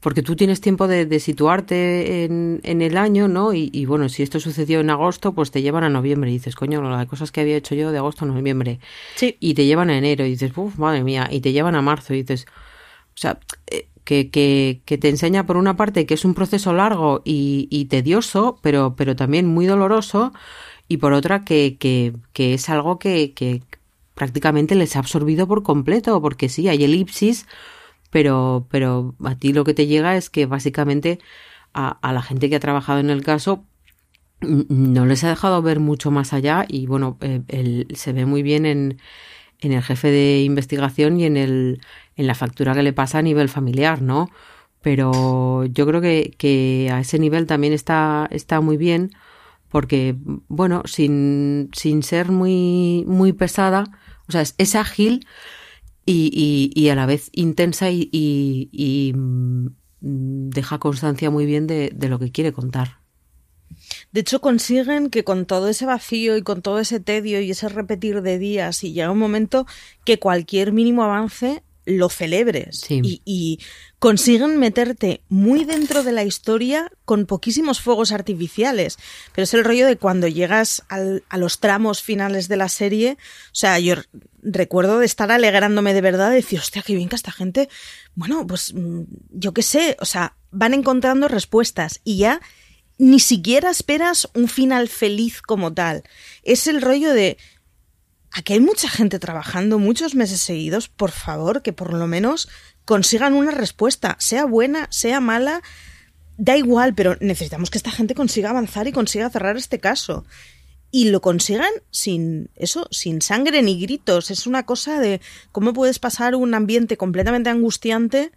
Porque 0.00 0.22
tú 0.22 0.36
tienes 0.36 0.60
tiempo 0.60 0.86
de, 0.86 1.18
situarte 1.18 2.24
en, 2.24 2.60
en, 2.62 2.82
el 2.82 2.96
año, 2.96 3.26
¿no? 3.26 3.52
Y, 3.52 3.84
bueno, 3.86 4.08
si 4.08 4.22
esto 4.22 4.38
sucedió 4.38 4.78
en 4.78 4.90
agosto, 4.90 5.32
pues 5.32 5.50
te 5.50 5.62
llevan 5.62 5.82
a 5.82 5.88
noviembre 5.88 6.30
y 6.30 6.34
dices, 6.34 6.54
coño, 6.54 6.82
las 6.82 7.06
cosas 7.06 7.32
que 7.32 7.40
había 7.40 7.56
hecho 7.56 7.74
yo 7.74 7.90
de 7.90 7.98
agosto 7.98 8.24
a 8.24 8.28
noviembre. 8.28 8.78
Sí. 9.16 9.36
Y 9.40 9.54
te 9.54 9.64
llevan 9.64 9.90
a 9.90 9.98
enero 9.98 10.24
y 10.24 10.30
dices, 10.30 10.52
uff, 10.54 10.78
madre 10.78 11.02
mía, 11.02 11.28
y 11.32 11.40
te 11.40 11.50
llevan 11.50 11.74
a 11.74 11.82
marzo 11.82 12.14
y 12.14 12.18
dices, 12.18 12.46
o 13.16 13.20
sea, 13.20 13.38
eh, 13.68 13.88
que, 14.04 14.30
que, 14.30 14.98
te 14.98 15.08
enseña 15.08 15.46
por 15.46 15.56
una 15.56 15.76
parte 15.76 16.06
que 16.06 16.14
es 16.14 16.24
un 16.24 16.34
proceso 16.34 16.72
largo 16.72 17.22
y, 17.24 17.86
tedioso, 17.86 18.58
pero, 18.62 18.94
pero 18.96 19.16
también 19.16 19.46
muy 19.46 19.66
doloroso, 19.66 20.32
y 20.88 20.98
por 20.98 21.12
otra 21.12 21.44
que, 21.44 21.76
que, 21.78 22.54
es 22.54 22.68
algo 22.68 22.98
que, 22.98 23.62
prácticamente 24.14 24.74
les 24.76 24.96
ha 24.96 25.00
absorbido 25.00 25.48
por 25.48 25.62
completo, 25.62 26.20
porque 26.22 26.48
sí, 26.48 26.68
hay 26.68 26.84
elipsis, 26.84 27.46
pero, 28.10 28.66
pero 28.70 29.14
a 29.24 29.34
ti 29.36 29.52
lo 29.52 29.64
que 29.64 29.74
te 29.74 29.86
llega 29.86 30.16
es 30.16 30.30
que 30.30 30.46
básicamente 30.46 31.18
a, 31.74 31.98
a 32.00 32.12
la 32.12 32.22
gente 32.22 32.48
que 32.48 32.56
ha 32.56 32.60
trabajado 32.60 33.00
en 33.00 33.10
el 33.10 33.22
caso 33.24 33.64
no 34.40 35.06
les 35.06 35.24
ha 35.24 35.30
dejado 35.30 35.62
ver 35.62 35.80
mucho 35.80 36.10
más 36.10 36.32
allá 36.32 36.66
y 36.68 36.86
bueno, 36.86 37.18
eh, 37.20 37.86
se 37.94 38.12
ve 38.12 38.26
muy 38.26 38.42
bien 38.42 38.66
en, 38.66 38.98
en 39.60 39.72
el 39.72 39.82
jefe 39.82 40.10
de 40.10 40.42
investigación 40.42 41.18
y 41.20 41.24
en 41.24 41.36
el 41.36 41.80
en 42.16 42.26
la 42.26 42.34
factura 42.34 42.74
que 42.74 42.82
le 42.82 42.92
pasa 42.92 43.18
a 43.18 43.22
nivel 43.22 43.48
familiar, 43.48 44.02
¿no? 44.02 44.30
Pero 44.82 45.64
yo 45.66 45.86
creo 45.86 46.00
que, 46.00 46.34
que 46.38 46.90
a 46.92 47.00
ese 47.00 47.18
nivel 47.18 47.46
también 47.46 47.72
está, 47.72 48.28
está 48.30 48.60
muy 48.60 48.76
bien 48.76 49.10
porque, 49.68 50.16
bueno, 50.48 50.82
sin, 50.86 51.70
sin 51.72 52.02
ser 52.02 52.30
muy, 52.30 53.04
muy 53.06 53.32
pesada, 53.32 53.84
o 54.28 54.32
sea, 54.32 54.42
es, 54.42 54.74
ágil 54.76 55.26
y, 56.04 56.30
y, 56.32 56.70
y, 56.80 56.88
a 56.88 56.94
la 56.94 57.06
vez 57.06 57.30
intensa 57.32 57.90
y, 57.90 58.08
y, 58.12 59.12
mm, 59.14 59.66
deja 60.00 60.78
constancia 60.78 61.30
muy 61.30 61.46
bien 61.46 61.66
de, 61.66 61.90
de 61.94 62.08
lo 62.08 62.18
que 62.18 62.30
quiere 62.30 62.52
contar. 62.52 63.00
De 64.12 64.20
hecho, 64.20 64.40
consiguen 64.40 65.10
que 65.10 65.24
con 65.24 65.46
todo 65.46 65.68
ese 65.68 65.86
vacío 65.86 66.36
y 66.36 66.42
con 66.42 66.62
todo 66.62 66.78
ese 66.78 67.00
tedio 67.00 67.40
y 67.40 67.50
ese 67.50 67.68
repetir 67.68 68.22
de 68.22 68.38
días, 68.38 68.82
y 68.84 68.92
llega 68.92 69.10
un 69.10 69.18
momento 69.18 69.66
que 70.04 70.18
cualquier 70.18 70.72
mínimo 70.72 71.04
avance 71.04 71.62
lo 71.86 72.08
celebres 72.08 72.84
y, 72.90 73.60
consiguen 73.98 74.58
meterte 74.58 75.22
muy 75.28 75.64
dentro 75.64 76.04
de 76.04 76.12
la 76.12 76.22
historia 76.22 76.92
con 77.04 77.26
poquísimos 77.26 77.80
fuegos 77.80 78.12
artificiales. 78.12 78.98
Pero 79.32 79.44
es 79.44 79.54
el 79.54 79.64
rollo 79.64 79.86
de 79.86 79.96
cuando 79.96 80.28
llegas 80.28 80.84
a 80.88 81.38
los 81.38 81.60
tramos 81.60 82.02
finales 82.02 82.46
de 82.48 82.56
la 82.56 82.68
serie. 82.68 83.16
O 83.46 83.54
sea, 83.54 83.78
yo 83.78 83.94
recuerdo 84.42 84.98
de 84.98 85.06
estar 85.06 85.32
alegrándome 85.32 85.94
de 85.94 86.02
verdad, 86.02 86.30
de 86.30 86.36
decir, 86.36 86.58
hostia, 86.58 86.82
qué 86.82 86.94
bien 86.94 87.08
que 87.08 87.16
esta 87.16 87.32
gente, 87.32 87.68
bueno, 88.14 88.46
pues 88.46 88.74
mm, 88.74 89.02
yo 89.30 89.54
qué 89.54 89.62
sé, 89.62 89.96
o 90.00 90.04
sea, 90.04 90.36
van 90.50 90.74
encontrando 90.74 91.26
respuestas 91.26 92.00
y 92.04 92.18
ya 92.18 92.40
ni 92.98 93.20
siquiera 93.20 93.70
esperas 93.70 94.28
un 94.34 94.48
final 94.48 94.88
feliz 94.88 95.42
como 95.42 95.72
tal. 95.72 96.02
Es 96.42 96.66
el 96.66 96.80
rollo 96.80 97.12
de 97.12 97.36
aquí 98.32 98.54
hay 98.54 98.60
mucha 98.60 98.88
gente 98.88 99.18
trabajando 99.18 99.78
muchos 99.78 100.14
meses 100.14 100.40
seguidos, 100.40 100.88
por 100.88 101.10
favor, 101.10 101.62
que 101.62 101.72
por 101.72 101.94
lo 101.94 102.06
menos 102.06 102.48
consigan 102.84 103.34
una 103.34 103.50
respuesta, 103.50 104.16
sea 104.18 104.44
buena, 104.44 104.88
sea 104.90 105.20
mala, 105.20 105.62
da 106.36 106.56
igual, 106.56 106.94
pero 106.94 107.16
necesitamos 107.20 107.70
que 107.70 107.78
esta 107.78 107.90
gente 107.90 108.14
consiga 108.14 108.50
avanzar 108.50 108.86
y 108.86 108.92
consiga 108.92 109.30
cerrar 109.30 109.56
este 109.56 109.80
caso. 109.80 110.24
Y 110.90 111.10
lo 111.10 111.20
consigan 111.20 111.70
sin 111.90 112.50
eso, 112.54 112.86
sin 112.90 113.20
sangre 113.20 113.62
ni 113.62 113.80
gritos. 113.80 114.30
Es 114.30 114.46
una 114.46 114.64
cosa 114.64 115.00
de 115.00 115.20
cómo 115.50 115.72
puedes 115.72 115.98
pasar 115.98 116.34
un 116.36 116.54
ambiente 116.54 116.96
completamente 116.96 117.50
angustiante 117.50 118.32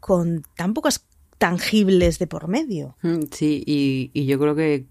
con 0.00 0.44
tan 0.54 0.74
pocas 0.74 1.04
tangibles 1.38 2.18
de 2.18 2.26
por 2.26 2.48
medio. 2.48 2.96
Mm, 3.02 3.22
sí, 3.30 3.62
y, 3.66 4.26
yo 4.26 4.38
creo 4.38 4.54
que 4.54 4.86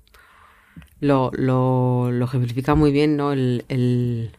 lo, 1.00 1.32
lo, 1.34 2.12
lo 2.12 2.26
ejemplifica 2.26 2.76
muy 2.76 2.92
bien, 2.92 3.18
¿no? 3.18 3.34
El, 3.34 3.66
el, 3.68 4.32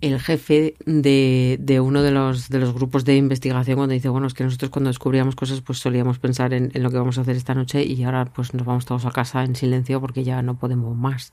el 0.00 0.20
jefe 0.20 0.74
de, 0.84 1.56
de, 1.60 1.80
uno 1.80 2.02
de 2.02 2.10
los, 2.10 2.48
de 2.48 2.58
los 2.58 2.74
grupos 2.74 3.04
de 3.04 3.16
investigación 3.16 3.76
cuando 3.76 3.94
dice, 3.94 4.08
bueno, 4.08 4.26
es 4.26 4.34
que 4.34 4.44
nosotros 4.44 4.70
cuando 4.70 4.88
descubríamos 4.88 5.34
cosas 5.34 5.60
pues 5.60 5.78
solíamos 5.78 6.18
pensar 6.18 6.52
en, 6.52 6.70
lo 6.74 6.90
que 6.90 6.98
vamos 6.98 7.18
a 7.18 7.22
hacer 7.22 7.36
esta 7.36 7.54
noche 7.54 7.84
y 7.84 8.02
ahora 8.04 8.26
pues 8.26 8.54
nos 8.54 8.66
vamos 8.66 8.84
todos 8.84 9.06
a 9.06 9.10
casa 9.10 9.44
en 9.44 9.56
silencio 9.56 10.00
porque 10.00 10.24
ya 10.24 10.42
no 10.42 10.58
podemos 10.58 10.96
más. 10.96 11.32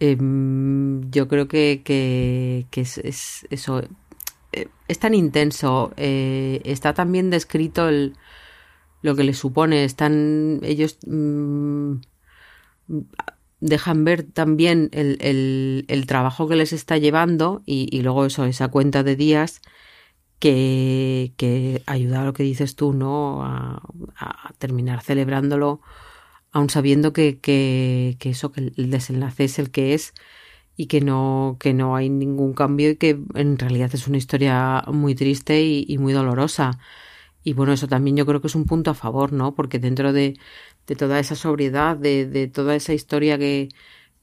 Em, 0.00 1.10
yo 1.10 1.28
creo 1.28 1.48
que, 1.48 1.82
que, 1.84 2.66
es, 2.80 3.46
eso. 3.50 3.82
Es 4.88 4.98
tan 4.98 5.14
intenso. 5.14 5.92
Eh, 5.96 6.60
está 6.64 6.94
tan 6.94 7.10
bien 7.12 7.30
descrito 7.30 7.88
el, 7.88 8.16
lo 9.02 9.16
que 9.16 9.24
le 9.24 9.34
supone. 9.34 9.84
Están 9.84 10.60
ellos... 10.62 10.98
Mm, 11.06 11.96
dejan 13.62 14.04
ver 14.04 14.24
también 14.24 14.90
el, 14.92 15.84
el, 15.86 16.06
trabajo 16.06 16.48
que 16.48 16.56
les 16.56 16.72
está 16.72 16.98
llevando 16.98 17.62
y, 17.64 18.02
luego 18.02 18.26
eso, 18.26 18.44
esa 18.44 18.68
cuenta 18.68 19.04
de 19.04 19.14
días 19.14 19.62
que, 20.40 21.32
que 21.36 21.82
ayuda 21.86 22.22
a 22.22 22.24
lo 22.24 22.32
que 22.32 22.42
dices 22.42 22.74
tú, 22.74 22.92
¿no? 22.92 23.44
A, 23.44 23.80
terminar 24.58 25.02
celebrándolo, 25.02 25.80
aun 26.50 26.70
sabiendo 26.70 27.12
que, 27.12 27.38
que, 27.38 28.16
que, 28.18 28.30
eso, 28.30 28.50
que 28.50 28.72
el 28.76 28.90
desenlace 28.90 29.44
es 29.44 29.58
el 29.60 29.70
que 29.70 29.94
es 29.94 30.12
y 30.76 30.86
que 30.86 31.00
no, 31.00 31.56
que 31.60 31.74
no 31.74 31.96
hay 31.96 32.08
ningún 32.10 32.54
cambio 32.54 32.90
y 32.90 32.96
que 32.96 33.18
en 33.34 33.58
realidad 33.58 33.90
es 33.94 34.08
una 34.08 34.16
historia 34.16 34.84
muy 34.88 35.14
triste 35.14 35.62
y, 35.62 35.98
muy 35.98 36.12
dolorosa. 36.12 36.78
Y 37.44 37.54
bueno, 37.54 37.72
eso 37.72 37.88
también 37.88 38.16
yo 38.16 38.26
creo 38.26 38.40
que 38.40 38.46
es 38.48 38.54
un 38.54 38.66
punto 38.66 38.90
a 38.90 38.94
favor, 38.94 39.32
¿no? 39.32 39.54
Porque 39.54 39.78
dentro 39.78 40.12
de, 40.12 40.38
de 40.86 40.96
toda 40.96 41.18
esa 41.20 41.34
sobriedad, 41.36 41.96
de, 41.96 42.26
de 42.26 42.48
toda 42.48 42.76
esa 42.76 42.94
historia 42.94 43.38
que, 43.38 43.68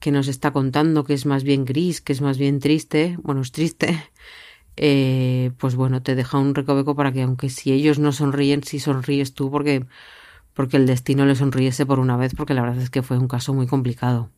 que, 0.00 0.10
nos 0.12 0.28
está 0.28 0.52
contando, 0.52 1.04
que 1.04 1.14
es 1.14 1.26
más 1.26 1.44
bien 1.44 1.64
gris, 1.64 2.00
que 2.00 2.12
es 2.12 2.20
más 2.22 2.38
bien 2.38 2.60
triste, 2.60 3.16
bueno, 3.22 3.42
es 3.42 3.52
triste, 3.52 4.02
eh, 4.76 5.52
pues 5.58 5.76
bueno, 5.76 6.02
te 6.02 6.14
deja 6.14 6.38
un 6.38 6.54
recoveco 6.54 6.96
para 6.96 7.12
que 7.12 7.22
aunque 7.22 7.50
si 7.50 7.72
ellos 7.72 7.98
no 7.98 8.12
sonríen, 8.12 8.64
si 8.64 8.80
sonríes 8.80 9.34
tú 9.34 9.50
porque, 9.50 9.86
porque 10.54 10.76
el 10.78 10.86
destino 10.86 11.26
le 11.26 11.34
sonriese 11.36 11.86
por 11.86 12.00
una 12.00 12.16
vez, 12.16 12.34
porque 12.34 12.54
la 12.54 12.62
verdad 12.62 12.82
es 12.82 12.90
que 12.90 13.02
fue 13.02 13.18
un 13.18 13.28
caso 13.28 13.54
muy 13.54 13.66
complicado. 13.66 14.30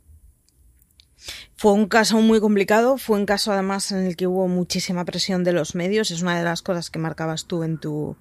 Fue 1.56 1.72
un 1.72 1.86
caso 1.86 2.20
muy 2.20 2.40
complicado, 2.40 2.98
fue 2.98 3.18
un 3.18 3.26
caso 3.26 3.52
además 3.52 3.92
en 3.92 4.06
el 4.06 4.16
que 4.16 4.26
hubo 4.26 4.48
muchísima 4.48 5.04
presión 5.04 5.44
de 5.44 5.52
los 5.52 5.74
medios, 5.74 6.10
es 6.10 6.22
una 6.22 6.38
de 6.38 6.44
las 6.44 6.62
cosas 6.62 6.90
que 6.90 6.98
marcabas 6.98 7.46
tú 7.46 7.62
en 7.62 7.78
tu, 7.78 8.16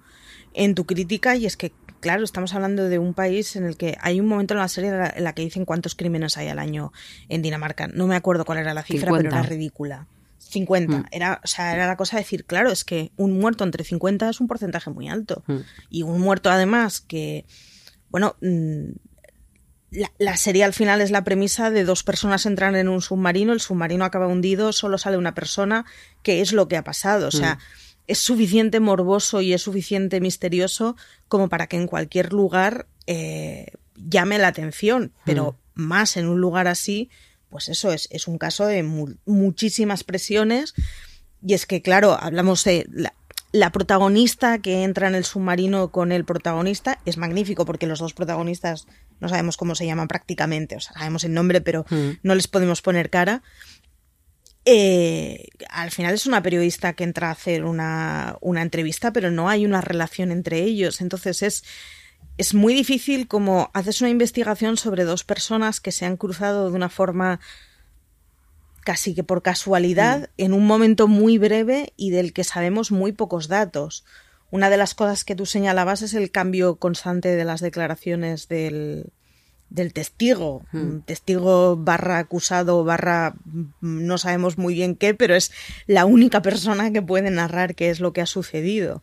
en 0.54 0.74
tu 0.74 0.86
crítica 0.86 1.36
y 1.36 1.46
es 1.46 1.56
que 1.56 1.72
claro, 2.02 2.24
estamos 2.24 2.52
hablando 2.54 2.88
de 2.88 2.98
un 2.98 3.14
país 3.14 3.56
en 3.56 3.64
el 3.64 3.76
que 3.76 3.96
hay 4.00 4.20
un 4.20 4.26
momento 4.26 4.54
en 4.54 4.60
la 4.60 4.68
serie 4.68 4.90
en 4.90 5.24
la 5.24 5.32
que 5.34 5.42
dicen 5.42 5.64
cuántos 5.64 5.94
crímenes 5.94 6.36
hay 6.36 6.48
al 6.48 6.58
año 6.58 6.92
en 7.28 7.42
Dinamarca. 7.42 7.86
No 7.86 8.06
me 8.08 8.16
acuerdo 8.16 8.44
cuál 8.44 8.58
era 8.58 8.74
la 8.74 8.82
cifra, 8.82 9.12
pero 9.12 9.28
era 9.28 9.42
ridícula. 9.42 10.08
50. 10.38 10.98
Mm. 10.98 11.04
Era, 11.12 11.40
o 11.42 11.46
sea, 11.46 11.72
era 11.72 11.86
la 11.86 11.96
cosa 11.96 12.16
de 12.16 12.24
decir, 12.24 12.44
claro, 12.44 12.70
es 12.70 12.84
que 12.84 13.12
un 13.16 13.38
muerto 13.38 13.64
entre 13.64 13.84
50 13.84 14.28
es 14.28 14.40
un 14.40 14.48
porcentaje 14.48 14.90
muy 14.90 15.08
alto. 15.08 15.44
Mm. 15.46 15.56
Y 15.90 16.02
un 16.02 16.20
muerto 16.20 16.50
además 16.50 17.00
que, 17.00 17.46
bueno, 18.10 18.36
mm, 18.42 18.90
la, 20.18 20.36
serie 20.36 20.64
al 20.64 20.72
final 20.72 21.00
es 21.00 21.10
la 21.10 21.24
premisa 21.24 21.70
de 21.70 21.84
dos 21.84 22.02
personas 22.02 22.46
entran 22.46 22.76
en 22.76 22.88
un 22.88 23.02
submarino, 23.02 23.52
el 23.52 23.60
submarino 23.60 24.04
acaba 24.04 24.26
hundido, 24.26 24.72
solo 24.72 24.98
sale 24.98 25.18
una 25.18 25.34
persona, 25.34 25.84
¿qué 26.22 26.40
es 26.40 26.52
lo 26.52 26.68
que 26.68 26.76
ha 26.76 26.84
pasado? 26.84 27.28
O 27.28 27.30
sea, 27.30 27.58
es 28.06 28.18
suficiente 28.18 28.80
morboso 28.80 29.42
y 29.42 29.52
es 29.52 29.62
suficiente 29.62 30.20
misterioso 30.20 30.96
como 31.28 31.48
para 31.48 31.66
que 31.66 31.76
en 31.76 31.86
cualquier 31.86 32.32
lugar 32.32 32.86
eh, 33.06 33.66
llame 33.96 34.38
la 34.38 34.48
atención, 34.48 35.12
pero 35.24 35.58
hmm. 35.74 35.82
más 35.82 36.16
en 36.16 36.28
un 36.28 36.40
lugar 36.40 36.68
así, 36.68 37.10
pues 37.50 37.68
eso 37.68 37.92
es, 37.92 38.08
es 38.10 38.28
un 38.28 38.38
caso 38.38 38.66
de 38.66 38.82
muchísimas 39.26 40.04
presiones. 40.04 40.74
Y 41.44 41.54
es 41.54 41.66
que, 41.66 41.82
claro, 41.82 42.16
hablamos 42.18 42.64
de 42.64 42.86
la, 42.90 43.14
la, 43.52 43.70
protagonista 43.70 44.58
que 44.58 44.82
entra 44.82 45.08
en 45.08 45.14
el 45.14 45.24
submarino 45.24 45.90
con 45.90 46.12
el 46.12 46.24
protagonista, 46.24 46.98
es 47.04 47.16
magnífico 47.16 47.64
porque 47.64 47.86
los 47.86 47.98
dos 47.98 48.14
protagonistas 48.14 48.86
no 49.20 49.28
sabemos 49.28 49.56
cómo 49.56 49.74
se 49.74 49.86
llaman 49.86 50.08
prácticamente, 50.08 50.76
o 50.76 50.80
sea, 50.80 50.94
sabemos 50.94 51.24
el 51.24 51.34
nombre, 51.34 51.60
pero 51.60 51.84
hmm. 51.88 52.10
no 52.22 52.34
les 52.34 52.48
podemos 52.48 52.82
poner 52.82 53.10
cara. 53.10 53.42
Eh, 54.64 55.48
al 55.70 55.90
final 55.90 56.14
es 56.14 56.26
una 56.26 56.42
periodista 56.42 56.92
que 56.92 57.04
entra 57.04 57.28
a 57.28 57.32
hacer 57.32 57.64
una, 57.64 58.36
una, 58.40 58.62
entrevista, 58.62 59.12
pero 59.12 59.30
no 59.30 59.48
hay 59.48 59.64
una 59.64 59.80
relación 59.80 60.30
entre 60.30 60.62
ellos. 60.62 61.00
Entonces 61.00 61.42
es, 61.42 61.64
es 62.38 62.54
muy 62.54 62.72
difícil 62.74 63.28
como 63.28 63.70
haces 63.74 64.00
una 64.00 64.10
investigación 64.10 64.76
sobre 64.76 65.04
dos 65.04 65.24
personas 65.24 65.80
que 65.80 65.92
se 65.92 66.06
han 66.06 66.16
cruzado 66.16 66.70
de 66.70 66.76
una 66.76 66.88
forma 66.88 67.40
casi 68.84 69.14
que 69.14 69.24
por 69.24 69.42
casualidad 69.42 70.20
mm. 70.20 70.24
en 70.38 70.52
un 70.52 70.66
momento 70.66 71.08
muy 71.08 71.38
breve 71.38 71.92
y 71.96 72.10
del 72.10 72.32
que 72.32 72.44
sabemos 72.44 72.90
muy 72.90 73.12
pocos 73.12 73.48
datos. 73.48 74.04
Una 74.50 74.68
de 74.68 74.76
las 74.76 74.94
cosas 74.94 75.24
que 75.24 75.34
tú 75.34 75.46
señalabas 75.46 76.02
es 76.02 76.12
el 76.14 76.30
cambio 76.30 76.76
constante 76.76 77.30
de 77.34 77.44
las 77.44 77.60
declaraciones 77.60 78.48
del, 78.48 79.12
del 79.72 79.94
testigo, 79.94 80.62
hmm. 80.72 81.00
testigo 81.06 81.76
barra 81.76 82.18
acusado 82.18 82.84
barra 82.84 83.34
mm, 83.44 83.70
no 83.80 84.18
sabemos 84.18 84.58
muy 84.58 84.74
bien 84.74 84.94
qué, 84.94 85.14
pero 85.14 85.34
es 85.34 85.52
la 85.86 86.04
única 86.04 86.42
persona 86.42 86.92
que 86.92 87.00
puede 87.00 87.30
narrar 87.30 87.74
qué 87.74 87.88
es 87.88 88.00
lo 88.00 88.12
que 88.12 88.20
ha 88.20 88.26
sucedido. 88.26 89.02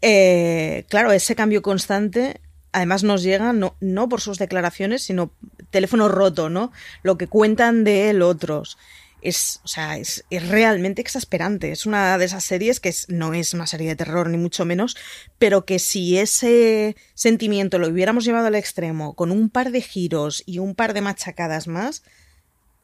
Eh, 0.00 0.84
claro, 0.88 1.10
ese 1.10 1.34
cambio 1.34 1.60
constante 1.60 2.40
además 2.72 3.04
nos 3.04 3.22
llega 3.22 3.52
no, 3.52 3.76
no 3.80 4.08
por 4.08 4.20
sus 4.20 4.38
declaraciones, 4.38 5.02
sino 5.02 5.32
teléfono 5.70 6.08
roto, 6.08 6.48
¿no? 6.48 6.72
Lo 7.02 7.18
que 7.18 7.26
cuentan 7.26 7.84
de 7.84 8.10
él 8.10 8.22
otros 8.22 8.78
es, 9.20 9.60
o 9.64 9.68
sea, 9.68 9.96
es, 9.96 10.24
realmente 10.30 11.00
exasperante. 11.02 11.72
Es 11.72 11.86
una 11.86 12.18
de 12.18 12.24
esas 12.24 12.44
series 12.44 12.80
que 12.80 12.94
no 13.08 13.34
es 13.34 13.54
una 13.54 13.66
serie 13.66 13.88
de 13.88 13.96
terror, 13.96 14.28
ni 14.28 14.38
mucho 14.38 14.64
menos, 14.64 14.96
pero 15.38 15.64
que 15.64 15.78
si 15.78 16.18
ese 16.18 16.96
sentimiento 17.14 17.78
lo 17.78 17.88
hubiéramos 17.88 18.24
llevado 18.24 18.46
al 18.46 18.54
extremo, 18.54 19.14
con 19.14 19.30
un 19.30 19.50
par 19.50 19.70
de 19.70 19.82
giros 19.82 20.42
y 20.46 20.58
un 20.58 20.74
par 20.74 20.94
de 20.94 21.00
machacadas 21.00 21.66
más, 21.66 22.02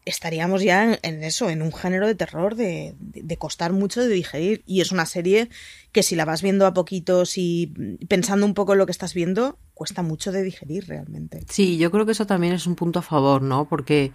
estaríamos 0.04 0.62
ya 0.62 0.98
en, 1.02 1.22
eso, 1.24 1.48
en 1.48 1.62
un 1.62 1.72
género 1.72 2.06
de 2.06 2.14
terror 2.14 2.54
de, 2.56 2.94
costar 3.38 3.72
mucho 3.72 4.00
de 4.00 4.08
digerir. 4.08 4.62
Y 4.66 4.80
es 4.80 4.92
una 4.92 5.06
serie 5.06 5.48
que 5.92 6.02
si 6.02 6.16
la 6.16 6.24
vas 6.24 6.42
viendo 6.42 6.66
a 6.66 6.74
poquitos 6.74 7.38
y 7.38 7.72
pensando 8.08 8.46
un 8.46 8.54
poco 8.54 8.72
en 8.72 8.78
lo 8.78 8.86
que 8.86 8.92
estás 8.92 9.14
viendo, 9.14 9.58
cuesta 9.72 10.02
mucho 10.02 10.32
de 10.32 10.42
digerir 10.42 10.86
realmente. 10.86 11.44
Sí, 11.48 11.78
yo 11.78 11.90
creo 11.90 12.06
que 12.06 12.12
eso 12.12 12.26
también 12.26 12.52
es 12.52 12.66
un 12.66 12.74
punto 12.74 12.98
a 12.98 13.02
favor, 13.02 13.42
¿no? 13.42 13.66
Porque 13.68 14.12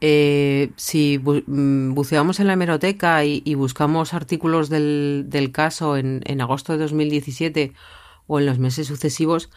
eh, 0.00 0.70
si 0.76 1.18
mm, 1.18 1.92
buceamos 1.94 2.40
en 2.40 2.46
la 2.46 2.54
hemeroteca 2.54 3.24
y, 3.24 3.54
buscamos 3.54 4.14
artículos 4.14 4.70
del, 4.70 5.26
del 5.28 5.52
caso 5.52 5.96
en, 5.96 6.22
en, 6.24 6.40
agosto 6.40 6.72
de 6.72 6.78
2017 6.78 7.72
o 8.26 8.38
en 8.38 8.46
los 8.46 8.58
meses 8.58 8.86
sucesivos, 8.86 9.50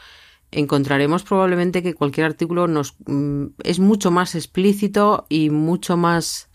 encontraremos 0.56 1.24
probablemente 1.24 1.84
que 1.84 1.94
cualquier 1.94 2.26
artículo 2.26 2.68
nos 2.68 2.96
mm, 3.06 3.46
es 3.64 3.80
mucho 3.80 4.12
más 4.12 4.36
explícito 4.36 5.26
y 5.30 5.50
mucho 5.50 5.98
más 5.98 6.50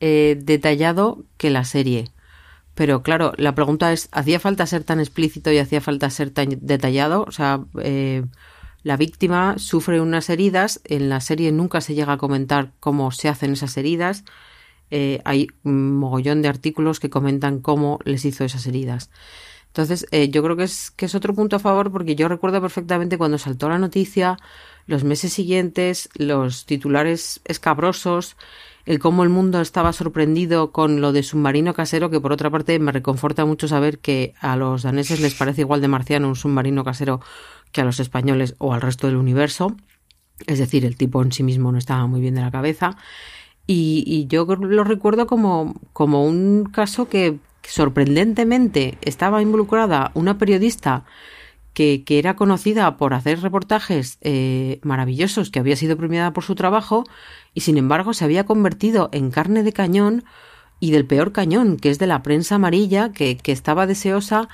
eh, 0.00 0.38
detallado 0.40 1.24
que 1.36 1.50
la 1.50 1.64
serie. 1.64 2.10
Pero 2.74 3.02
claro, 3.02 3.32
la 3.38 3.54
pregunta 3.54 3.92
es, 3.92 4.08
¿hacía 4.12 4.38
falta 4.38 4.66
ser 4.66 4.84
tan 4.84 5.00
explícito 5.00 5.50
y 5.50 5.58
hacía 5.58 5.80
falta 5.80 6.10
ser 6.10 6.30
tan 6.30 6.58
detallado? 6.60 7.24
O 7.26 7.32
sea, 7.32 7.64
eh, 7.82 8.24
la 8.82 8.98
víctima 8.98 9.58
sufre 9.58 10.00
unas 10.00 10.28
heridas, 10.28 10.80
en 10.84 11.08
la 11.08 11.20
serie 11.20 11.50
nunca 11.52 11.80
se 11.80 11.94
llega 11.94 12.12
a 12.12 12.18
comentar 12.18 12.72
cómo 12.78 13.10
se 13.12 13.28
hacen 13.28 13.54
esas 13.54 13.76
heridas. 13.78 14.24
Eh, 14.90 15.20
hay 15.24 15.48
un 15.64 15.96
mogollón 15.96 16.42
de 16.42 16.48
artículos 16.48 17.00
que 17.00 17.10
comentan 17.10 17.60
cómo 17.60 17.98
les 18.04 18.24
hizo 18.24 18.44
esas 18.44 18.66
heridas. 18.66 19.10
Entonces, 19.76 20.06
eh, 20.10 20.30
yo 20.30 20.42
creo 20.42 20.56
que 20.56 20.62
es, 20.62 20.90
que 20.90 21.04
es 21.04 21.14
otro 21.14 21.34
punto 21.34 21.56
a 21.56 21.58
favor 21.58 21.92
porque 21.92 22.16
yo 22.16 22.28
recuerdo 22.28 22.62
perfectamente 22.62 23.18
cuando 23.18 23.36
saltó 23.36 23.68
la 23.68 23.78
noticia, 23.78 24.38
los 24.86 25.04
meses 25.04 25.34
siguientes, 25.34 26.08
los 26.14 26.64
titulares 26.64 27.42
escabrosos, 27.44 28.38
el 28.86 28.98
cómo 28.98 29.22
el 29.22 29.28
mundo 29.28 29.60
estaba 29.60 29.92
sorprendido 29.92 30.72
con 30.72 31.02
lo 31.02 31.12
de 31.12 31.22
submarino 31.22 31.74
casero, 31.74 32.08
que 32.08 32.22
por 32.22 32.32
otra 32.32 32.48
parte 32.48 32.78
me 32.78 32.90
reconforta 32.90 33.44
mucho 33.44 33.68
saber 33.68 33.98
que 33.98 34.32
a 34.40 34.56
los 34.56 34.84
daneses 34.84 35.20
les 35.20 35.34
parece 35.34 35.60
igual 35.60 35.82
de 35.82 35.88
marciano 35.88 36.28
un 36.28 36.36
submarino 36.36 36.82
casero 36.82 37.20
que 37.70 37.82
a 37.82 37.84
los 37.84 38.00
españoles 38.00 38.54
o 38.56 38.72
al 38.72 38.80
resto 38.80 39.08
del 39.08 39.16
universo. 39.16 39.76
Es 40.46 40.58
decir, 40.58 40.86
el 40.86 40.96
tipo 40.96 41.22
en 41.22 41.32
sí 41.32 41.42
mismo 41.42 41.70
no 41.70 41.76
estaba 41.76 42.06
muy 42.06 42.22
bien 42.22 42.34
de 42.34 42.40
la 42.40 42.50
cabeza. 42.50 42.96
Y, 43.66 44.26
yo 44.30 44.46
lo 44.46 44.84
recuerdo 44.84 45.26
como, 45.26 45.74
como 45.92 46.24
un 46.24 46.64
caso 46.64 47.10
que, 47.10 47.40
sorprendentemente 47.68 48.98
estaba 49.02 49.42
involucrada 49.42 50.10
una 50.14 50.38
periodista 50.38 51.04
que, 51.74 52.04
que, 52.04 52.18
era 52.18 52.36
conocida 52.36 52.96
por 52.96 53.12
hacer 53.12 53.40
reportajes 53.42 54.18
eh, 54.22 54.80
maravillosos, 54.82 55.50
que 55.50 55.58
había 55.58 55.76
sido 55.76 55.96
premiada 55.96 56.32
por 56.32 56.44
su 56.44 56.54
trabajo, 56.54 57.04
y 57.52 57.60
sin 57.60 57.76
embargo 57.76 58.14
se 58.14 58.24
había 58.24 58.46
convertido 58.46 59.10
en 59.12 59.30
carne 59.30 59.62
de 59.62 59.72
cañón 59.72 60.24
y 60.80 60.90
del 60.90 61.06
peor 61.06 61.32
cañón, 61.32 61.76
que 61.76 61.90
es 61.90 61.98
de 61.98 62.06
la 62.06 62.22
prensa 62.22 62.54
amarilla, 62.54 63.12
que, 63.12 63.36
que 63.36 63.52
estaba 63.52 63.86
deseosa 63.86 64.48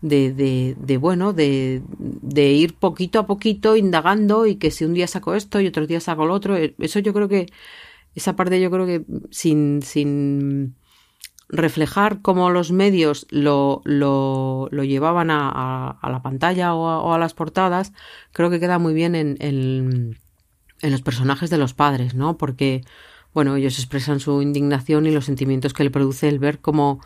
de, 0.00 0.32
de, 0.32 0.76
de 0.78 0.96
bueno, 0.96 1.32
de, 1.32 1.82
de, 1.98 2.52
ir 2.52 2.74
poquito 2.74 3.18
a 3.18 3.26
poquito 3.26 3.76
indagando 3.76 4.46
y 4.46 4.56
que 4.56 4.70
si 4.70 4.84
un 4.84 4.94
día 4.94 5.06
saco 5.06 5.34
esto 5.34 5.60
y 5.60 5.66
otros 5.66 5.88
días 5.88 6.04
saco 6.04 6.24
lo 6.24 6.34
otro, 6.34 6.56
eh, 6.56 6.74
eso 6.78 7.00
yo 7.00 7.12
creo 7.12 7.28
que, 7.28 7.46
esa 8.14 8.36
parte 8.36 8.60
yo 8.60 8.70
creo 8.70 8.86
que 8.86 9.04
sin, 9.30 9.82
sin 9.82 10.74
reflejar 11.50 12.22
cómo 12.22 12.50
los 12.50 12.70
medios 12.70 13.26
lo, 13.30 13.82
lo, 13.84 14.68
lo 14.70 14.84
llevaban 14.84 15.30
a, 15.30 15.90
a, 15.90 16.10
la 16.10 16.22
pantalla 16.22 16.74
o 16.74 17.10
a, 17.10 17.14
a, 17.14 17.18
las 17.18 17.34
portadas, 17.34 17.92
creo 18.32 18.50
que 18.50 18.60
queda 18.60 18.78
muy 18.78 18.94
bien 18.94 19.14
en, 19.14 19.36
en, 19.40 20.18
en, 20.80 20.90
los 20.90 21.02
personajes 21.02 21.50
de 21.50 21.58
los 21.58 21.74
padres, 21.74 22.14
¿no? 22.14 22.38
Porque, 22.38 22.82
bueno, 23.34 23.56
ellos 23.56 23.78
expresan 23.78 24.20
su 24.20 24.42
indignación 24.42 25.06
y 25.06 25.10
los 25.10 25.24
sentimientos 25.24 25.72
que 25.72 25.84
le 25.84 25.90
produce 25.90 26.28
el 26.28 26.38
ver 26.38 26.60
cómo 26.60 27.00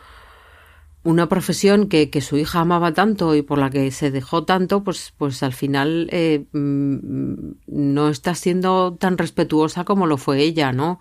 una 1.05 1.29
profesión 1.29 1.89
que, 1.89 2.11
que 2.11 2.21
su 2.21 2.37
hija 2.37 2.61
amaba 2.61 2.93
tanto 2.93 3.35
y 3.35 3.43
por 3.43 3.59
la 3.59 3.71
que 3.71 3.91
se 3.91 4.11
dejó 4.11 4.45
tanto, 4.45 4.85
pues, 4.85 5.15
pues 5.17 5.43
al 5.43 5.53
final 5.53 6.09
eh, 6.11 6.45
mm, 6.53 7.35
no 7.67 8.09
está 8.09 8.35
siendo 8.35 8.97
tan 8.99 9.17
respetuosa 9.17 9.85
como 9.85 10.07
lo 10.07 10.17
fue 10.17 10.41
ella, 10.41 10.73
¿no? 10.73 11.01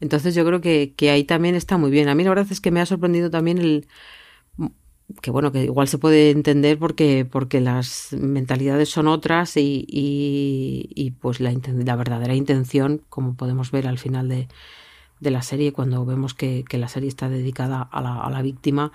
Entonces 0.00 0.34
yo 0.34 0.44
creo 0.44 0.60
que, 0.60 0.92
que, 0.96 1.10
ahí 1.10 1.24
también 1.24 1.54
está 1.54 1.78
muy 1.78 1.90
bien. 1.90 2.08
A 2.08 2.14
mí 2.14 2.24
la 2.24 2.30
verdad 2.30 2.46
es 2.50 2.60
que 2.60 2.70
me 2.70 2.80
ha 2.80 2.86
sorprendido 2.86 3.30
también 3.30 3.58
el 3.58 3.86
que 5.20 5.30
bueno, 5.30 5.52
que 5.52 5.64
igual 5.64 5.88
se 5.88 5.98
puede 5.98 6.30
entender 6.30 6.78
porque, 6.78 7.26
porque 7.30 7.60
las 7.60 8.12
mentalidades 8.12 8.88
son 8.88 9.06
otras 9.06 9.56
y, 9.56 9.84
y, 9.88 11.10
pues 11.20 11.40
la, 11.40 11.52
la, 11.52 11.96
verdadera 11.96 12.34
intención, 12.34 13.02
como 13.08 13.34
podemos 13.34 13.70
ver 13.70 13.86
al 13.86 13.98
final 13.98 14.28
de, 14.28 14.48
de 15.20 15.30
la 15.30 15.42
serie, 15.42 15.72
cuando 15.72 16.04
vemos 16.04 16.34
que, 16.34 16.64
que, 16.68 16.78
la 16.78 16.88
serie 16.88 17.08
está 17.08 17.28
dedicada 17.28 17.82
a 17.82 18.00
la, 18.00 18.22
a 18.22 18.30
la 18.30 18.42
víctima, 18.42 18.92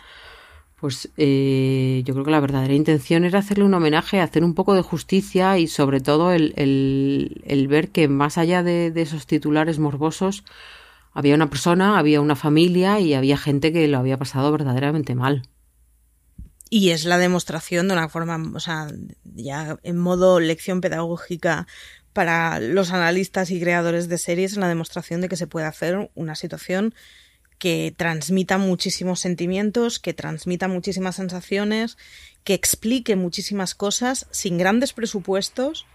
pues 0.79 1.11
eh, 1.17 2.01
yo 2.05 2.13
creo 2.13 2.25
que 2.25 2.31
la 2.31 2.39
verdadera 2.39 2.73
intención 2.73 3.25
era 3.25 3.39
hacerle 3.39 3.65
un 3.65 3.73
homenaje, 3.73 4.21
hacer 4.21 4.43
un 4.43 4.55
poco 4.55 4.73
de 4.73 4.81
justicia 4.81 5.57
y 5.59 5.67
sobre 5.67 5.99
todo 5.99 6.31
el, 6.31 6.53
el, 6.55 7.41
el 7.45 7.67
ver 7.67 7.89
que 7.89 8.07
más 8.07 8.37
allá 8.37 8.63
de, 8.63 8.91
de 8.91 9.01
esos 9.01 9.27
titulares 9.27 9.77
morbosos, 9.77 10.43
había 11.11 11.35
una 11.35 11.49
persona, 11.49 11.97
había 11.97 12.21
una 12.21 12.35
familia 12.35 12.99
y 12.99 13.13
había 13.13 13.37
gente 13.37 13.73
que 13.73 13.87
lo 13.87 13.97
había 13.97 14.17
pasado 14.17 14.51
verdaderamente 14.51 15.15
mal. 15.15 15.43
Y 16.69 16.91
es 16.91 17.05
la 17.05 17.17
demostración 17.17 17.87
de 17.87 17.93
una 17.93 18.09
forma, 18.09 18.39
o 18.53 18.59
sea, 18.59 18.87
ya 19.23 19.77
en 19.81 19.97
modo 19.97 20.39
lección 20.39 20.81
pedagógica 20.81 21.67
para 22.13 22.59
los 22.59 22.91
analistas 22.91 23.49
y 23.49 23.59
creadores 23.59 24.07
de 24.07 24.17
series, 24.17 24.57
la 24.57 24.67
demostración 24.67 25.21
de 25.21 25.29
que 25.29 25.35
se 25.35 25.47
puede 25.47 25.65
hacer 25.65 26.11
una 26.15 26.35
situación 26.35 26.93
que 27.57 27.93
transmita 27.95 28.57
muchísimos 28.57 29.19
sentimientos, 29.19 29.99
que 29.99 30.13
transmita 30.13 30.67
muchísimas 30.67 31.17
sensaciones, 31.17 31.97
que 32.43 32.53
explique 32.53 33.15
muchísimas 33.15 33.75
cosas 33.75 34.27
sin 34.31 34.57
grandes 34.57 34.93
presupuestos, 34.93 35.85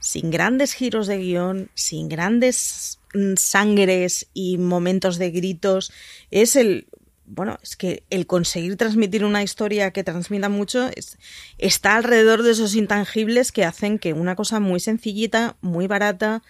sin 0.00 0.30
grandes 0.30 0.74
giros 0.74 1.06
de 1.06 1.18
guion, 1.18 1.70
sin 1.74 2.08
grandes 2.08 3.00
sangres 3.36 4.28
y 4.34 4.58
momentos 4.58 5.18
de 5.18 5.30
gritos. 5.30 5.92
Es 6.30 6.56
el, 6.56 6.88
bueno, 7.26 7.58
es 7.62 7.76
que 7.76 8.04
el 8.10 8.26
conseguir 8.26 8.76
transmitir 8.76 9.24
una 9.24 9.42
historia 9.42 9.90
que 9.92 10.04
transmita 10.04 10.48
mucho 10.48 10.88
es, 10.94 11.18
está 11.58 11.96
alrededor 11.96 12.42
de 12.42 12.52
esos 12.52 12.74
intangibles 12.74 13.52
que 13.52 13.64
hacen 13.64 13.98
que 13.98 14.12
una 14.12 14.36
cosa 14.36 14.60
muy 14.60 14.80
sencillita, 14.80 15.56
muy 15.60 15.86
barata, 15.86 16.42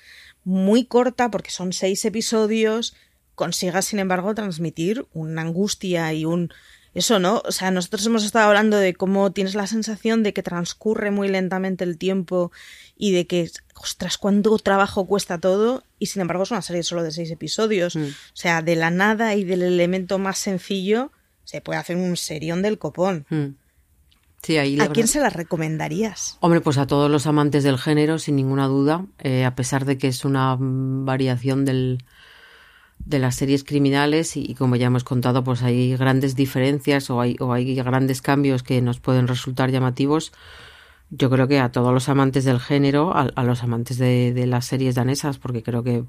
muy 0.44 0.84
corta, 0.84 1.30
porque 1.30 1.50
son 1.50 1.72
seis 1.72 2.04
episodios, 2.04 2.94
consiga, 3.34 3.82
sin 3.82 3.98
embargo, 3.98 4.34
transmitir 4.34 5.06
una 5.12 5.42
angustia 5.42 6.12
y 6.12 6.24
un... 6.24 6.52
Eso, 6.94 7.18
¿no? 7.18 7.42
O 7.44 7.52
sea, 7.52 7.70
nosotros 7.70 8.04
hemos 8.06 8.24
estado 8.24 8.48
hablando 8.48 8.76
de 8.76 8.94
cómo 8.94 9.30
tienes 9.30 9.54
la 9.54 9.66
sensación 9.66 10.22
de 10.22 10.32
que 10.32 10.42
transcurre 10.42 11.10
muy 11.10 11.28
lentamente 11.28 11.84
el 11.84 11.98
tiempo 11.98 12.50
y 12.96 13.12
de 13.12 13.26
que, 13.26 13.50
ostras, 13.76 14.18
cuánto 14.18 14.56
trabajo 14.58 15.06
cuesta 15.06 15.38
todo, 15.38 15.84
y 15.98 16.06
sin 16.06 16.22
embargo 16.22 16.42
es 16.42 16.50
una 16.50 16.62
serie 16.62 16.82
solo 16.82 17.02
de 17.02 17.12
seis 17.12 17.30
episodios. 17.30 17.94
Mm. 17.94 18.04
O 18.04 18.34
sea, 18.36 18.62
de 18.62 18.76
la 18.76 18.90
nada 18.90 19.34
y 19.34 19.44
del 19.44 19.62
elemento 19.62 20.18
más 20.18 20.38
sencillo 20.38 21.12
se 21.44 21.60
puede 21.60 21.78
hacer 21.78 21.96
un 21.96 22.16
serión 22.16 22.62
del 22.62 22.78
copón. 22.78 23.26
Mm. 23.30 23.46
Sí, 24.42 24.56
ahí, 24.56 24.78
¿A 24.80 24.88
quién 24.88 25.08
se 25.08 25.20
la 25.20 25.30
recomendarías? 25.30 26.38
Hombre, 26.40 26.60
pues 26.60 26.78
a 26.78 26.86
todos 26.86 27.10
los 27.10 27.26
amantes 27.26 27.64
del 27.64 27.76
género, 27.76 28.18
sin 28.18 28.36
ninguna 28.36 28.66
duda, 28.66 29.04
eh, 29.18 29.44
a 29.44 29.54
pesar 29.54 29.84
de 29.84 29.98
que 29.98 30.08
es 30.08 30.24
una 30.24 30.56
variación 30.58 31.64
del, 31.64 32.04
de 32.98 33.18
las 33.18 33.36
series 33.36 33.64
criminales 33.64 34.36
y, 34.36 34.54
como 34.54 34.76
ya 34.76 34.86
hemos 34.86 35.04
contado, 35.04 35.44
pues 35.44 35.62
hay 35.62 35.96
grandes 35.96 36.36
diferencias 36.36 37.10
o 37.10 37.20
hay, 37.20 37.36
o 37.40 37.52
hay 37.52 37.74
grandes 37.74 38.22
cambios 38.22 38.62
que 38.62 38.80
nos 38.82 39.00
pueden 39.00 39.28
resultar 39.28 39.70
llamativos 39.70 40.32
yo 41.10 41.30
creo 41.30 41.48
que 41.48 41.58
a 41.58 41.72
todos 41.72 41.92
los 41.92 42.08
amantes 42.08 42.44
del 42.44 42.60
género, 42.60 43.12
a, 43.14 43.42
los 43.42 43.62
amantes 43.62 43.98
de, 43.98 44.32
de, 44.34 44.46
las 44.46 44.66
series 44.66 44.94
danesas, 44.94 45.38
porque 45.38 45.62
creo 45.62 45.82
que 45.82 46.04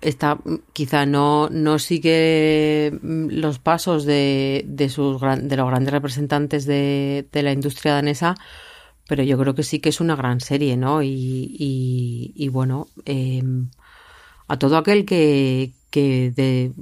esta 0.00 0.38
quizá 0.72 1.06
no, 1.06 1.48
no 1.50 1.78
sigue 1.78 2.98
los 3.02 3.58
pasos 3.58 4.04
de, 4.04 4.64
de, 4.66 4.88
sus, 4.88 5.20
de 5.20 5.56
los 5.56 5.68
grandes 5.68 5.92
representantes 5.92 6.66
de, 6.66 7.26
de 7.32 7.42
la 7.42 7.52
industria 7.52 7.94
danesa, 7.94 8.34
pero 9.08 9.22
yo 9.22 9.38
creo 9.38 9.54
que 9.54 9.62
sí 9.62 9.78
que 9.78 9.88
es 9.88 10.00
una 10.00 10.16
gran 10.16 10.40
serie, 10.40 10.76
¿no? 10.76 11.02
Y, 11.02 11.56
y, 12.34 12.48
bueno, 12.48 12.88
eh, 13.06 13.42
a 14.52 14.58
todo 14.58 14.76
aquel 14.76 15.06
que, 15.06 15.72
que 15.88 16.30
de, 16.30 16.72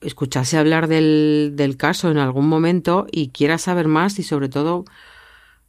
escuchase 0.00 0.58
hablar 0.58 0.86
del, 0.86 1.54
del 1.56 1.76
caso 1.76 2.08
en 2.08 2.18
algún 2.18 2.48
momento 2.48 3.08
y 3.10 3.30
quiera 3.30 3.58
saber 3.58 3.88
más 3.88 4.20
y 4.20 4.22
sobre 4.22 4.48
todo 4.48 4.84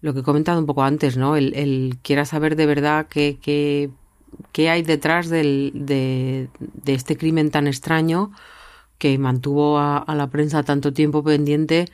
lo 0.01 0.13
que 0.13 0.19
he 0.19 0.23
comentado 0.23 0.59
un 0.59 0.67
poco 0.67 0.83
antes, 0.83 1.17
¿no? 1.17 1.35
El, 1.35 1.97
quiera 2.03 2.25
saber 2.25 2.57
de 2.57 2.67
verdad 2.67 3.07
qué, 3.09 3.39
qué, 3.41 3.89
qué 4.51 4.69
hay 4.69 4.83
detrás 4.83 5.29
de, 5.29 5.71
de, 5.73 6.93
este 6.93 7.17
crimen 7.17 7.49
tan 7.49 7.65
extraño 7.65 8.31
que 8.99 9.17
mantuvo 9.17 9.79
a, 9.79 10.05
la 10.15 10.27
prensa 10.29 10.61
tanto 10.61 10.93
tiempo 10.93 11.23
pendiente 11.23 11.85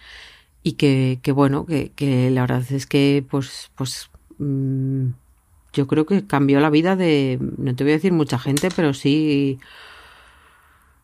y 0.61 0.73
que, 0.73 1.19
que 1.23 1.31
bueno, 1.31 1.65
que, 1.65 2.29
la 2.31 2.41
verdad 2.41 2.69
es 2.69 2.85
que 2.85 3.25
pues, 3.29 3.71
pues 3.75 4.09
mmm, 4.39 5.11
yo 5.73 5.87
creo 5.87 6.05
que 6.05 6.25
cambió 6.25 6.59
la 6.59 6.69
vida 6.69 6.95
de, 6.95 7.39
no 7.57 7.75
te 7.75 7.83
voy 7.83 7.91
a 7.91 7.95
decir 7.95 8.13
mucha 8.13 8.39
gente, 8.39 8.69
pero 8.75 8.93
sí 8.93 9.59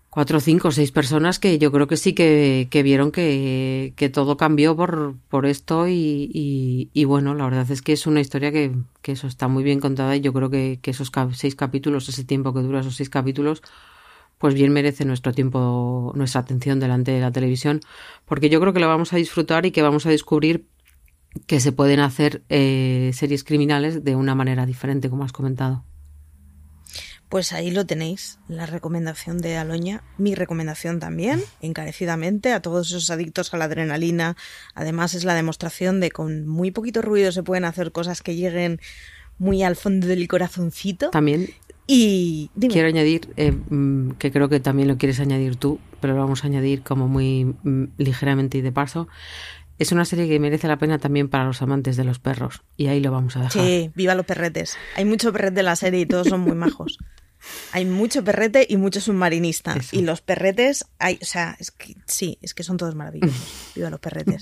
cuatro, 0.09 0.39
cinco, 0.39 0.71
seis 0.71 0.91
personas 0.91 1.39
que 1.39 1.59
yo 1.59 1.71
creo 1.71 1.87
que 1.87 1.97
sí 1.97 2.13
que, 2.13 2.67
que 2.71 2.83
vieron 2.83 3.11
que, 3.11 3.93
que, 3.95 4.09
todo 4.09 4.37
cambió 4.37 4.75
por, 4.75 5.15
por 5.29 5.45
esto 5.45 5.87
y, 5.87 6.89
y, 6.93 7.03
bueno, 7.05 7.35
la 7.35 7.45
verdad 7.45 7.69
es 7.71 7.81
que 7.81 7.93
es 7.93 8.07
una 8.07 8.19
historia 8.21 8.51
que, 8.51 8.75
que 9.01 9.13
eso 9.13 9.27
está 9.27 9.47
muy 9.47 9.63
bien 9.63 9.79
contada 9.79 10.15
y 10.15 10.21
yo 10.21 10.33
creo 10.33 10.49
que 10.49 10.79
esos 10.83 11.11
seis 11.33 11.55
capítulos, 11.55 12.09
ese 12.09 12.23
tiempo 12.23 12.53
que 12.53 12.61
dura 12.61 12.79
esos 12.81 12.95
seis 12.95 13.09
capítulos, 13.09 13.61
pues 14.39 14.53
bien 14.53 14.71
merece 14.71 15.05
nuestro 15.05 15.33
tiempo, 15.33 16.13
nuestra 16.15 16.41
atención 16.41 16.79
delante 16.79 17.11
de 17.11 17.19
la 17.19 17.31
televisión, 17.31 17.81
porque 18.25 18.49
yo 18.49 18.59
creo 18.59 18.73
que 18.73 18.79
lo 18.79 18.87
vamos 18.87 19.13
a 19.13 19.17
disfrutar 19.17 19.65
y 19.65 19.71
que 19.71 19.81
vamos 19.81 20.05
a 20.05 20.09
descubrir 20.09 20.65
que 21.45 21.59
se 21.59 21.71
pueden 21.71 21.99
hacer 21.99 22.43
eh, 22.49 23.11
series 23.13 23.43
criminales 23.43 24.03
de 24.03 24.15
una 24.15 24.35
manera 24.35 24.65
diferente, 24.65 25.09
como 25.09 25.23
has 25.23 25.31
comentado. 25.31 25.83
Pues 27.29 27.53
ahí 27.53 27.69
lo 27.69 27.85
tenéis, 27.85 28.39
la 28.47 28.65
recomendación 28.65 29.37
de 29.37 29.55
Aloña, 29.55 30.01
mi 30.17 30.33
recomendación 30.33 30.99
también, 30.99 31.43
encarecidamente, 31.61 32.53
a 32.53 32.61
todos 32.61 32.87
esos 32.87 33.11
adictos 33.11 33.53
a 33.53 33.57
la 33.57 33.65
adrenalina. 33.65 34.35
Además 34.73 35.13
es 35.13 35.25
la 35.25 35.35
demostración 35.35 35.99
de 35.99 36.09
con 36.09 36.47
muy 36.47 36.71
poquito 36.71 37.03
ruido 37.03 37.31
se 37.31 37.43
pueden 37.43 37.65
hacer 37.65 37.91
cosas 37.91 38.23
que 38.23 38.35
lleguen 38.35 38.81
muy 39.37 39.61
al 39.61 39.75
fondo 39.75 40.07
del 40.07 40.27
corazoncito. 40.27 41.11
También. 41.11 41.49
Y 41.85 42.51
dime. 42.53 42.73
quiero 42.73 42.87
añadir, 42.87 43.33
eh, 43.35 43.51
que 44.19 44.31
creo 44.31 44.47
que 44.47 44.59
también 44.59 44.87
lo 44.87 44.99
quieres 44.99 45.19
añadir 45.19 45.55
tú, 45.55 45.79
pero 45.99 46.13
lo 46.13 46.19
vamos 46.19 46.43
a 46.43 46.47
añadir 46.47 46.83
como 46.83 47.07
muy 47.07 47.55
ligeramente 47.97 48.59
y 48.59 48.61
de 48.61 48.71
paso. 48.71 49.07
Es 49.79 49.93
una 49.93 50.03
serie 50.03 50.27
que 50.27 50.39
merece 50.39 50.67
la 50.67 50.77
pena 50.77 50.99
también 50.99 51.29
para 51.29 51.45
los 51.45 51.61
amantes 51.61 51.95
de 51.95 52.03
los 52.03 52.19
perros. 52.19 52.61
Y 52.75 52.87
ahí 52.87 52.99
lo 52.99 53.11
vamos 53.11 53.37
a 53.37 53.39
dejar. 53.39 53.63
Sí, 53.63 53.91
viva 53.95 54.13
los 54.13 54.25
perretes. 54.25 54.77
Hay 54.97 55.05
mucho 55.05 55.31
perrete 55.31 55.61
en 55.61 55.65
la 55.65 55.77
serie 55.77 56.01
y 56.01 56.05
todos 56.05 56.27
son 56.27 56.41
muy 56.41 56.55
majos. 56.55 56.99
Hay 57.71 57.85
mucho 57.85 58.23
perrete 58.23 58.67
y 58.69 58.75
mucho 58.75 58.99
submarinista. 58.99 59.73
Eso. 59.73 59.95
Y 59.95 60.01
los 60.01 60.19
perretes, 60.19 60.85
hay, 60.99 61.17
o 61.21 61.25
sea, 61.25 61.55
es 61.59 61.71
que, 61.71 61.95
sí, 62.05 62.37
es 62.41 62.53
que 62.53 62.63
son 62.63 62.75
todos 62.75 62.95
maravillosos. 62.95 63.71
Viva 63.75 63.89
los 63.89 64.01
perretes. 64.01 64.41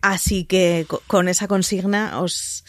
Así 0.00 0.44
que 0.44 0.86
con 1.06 1.28
esa 1.28 1.48
consigna 1.48 2.20
os, 2.20 2.64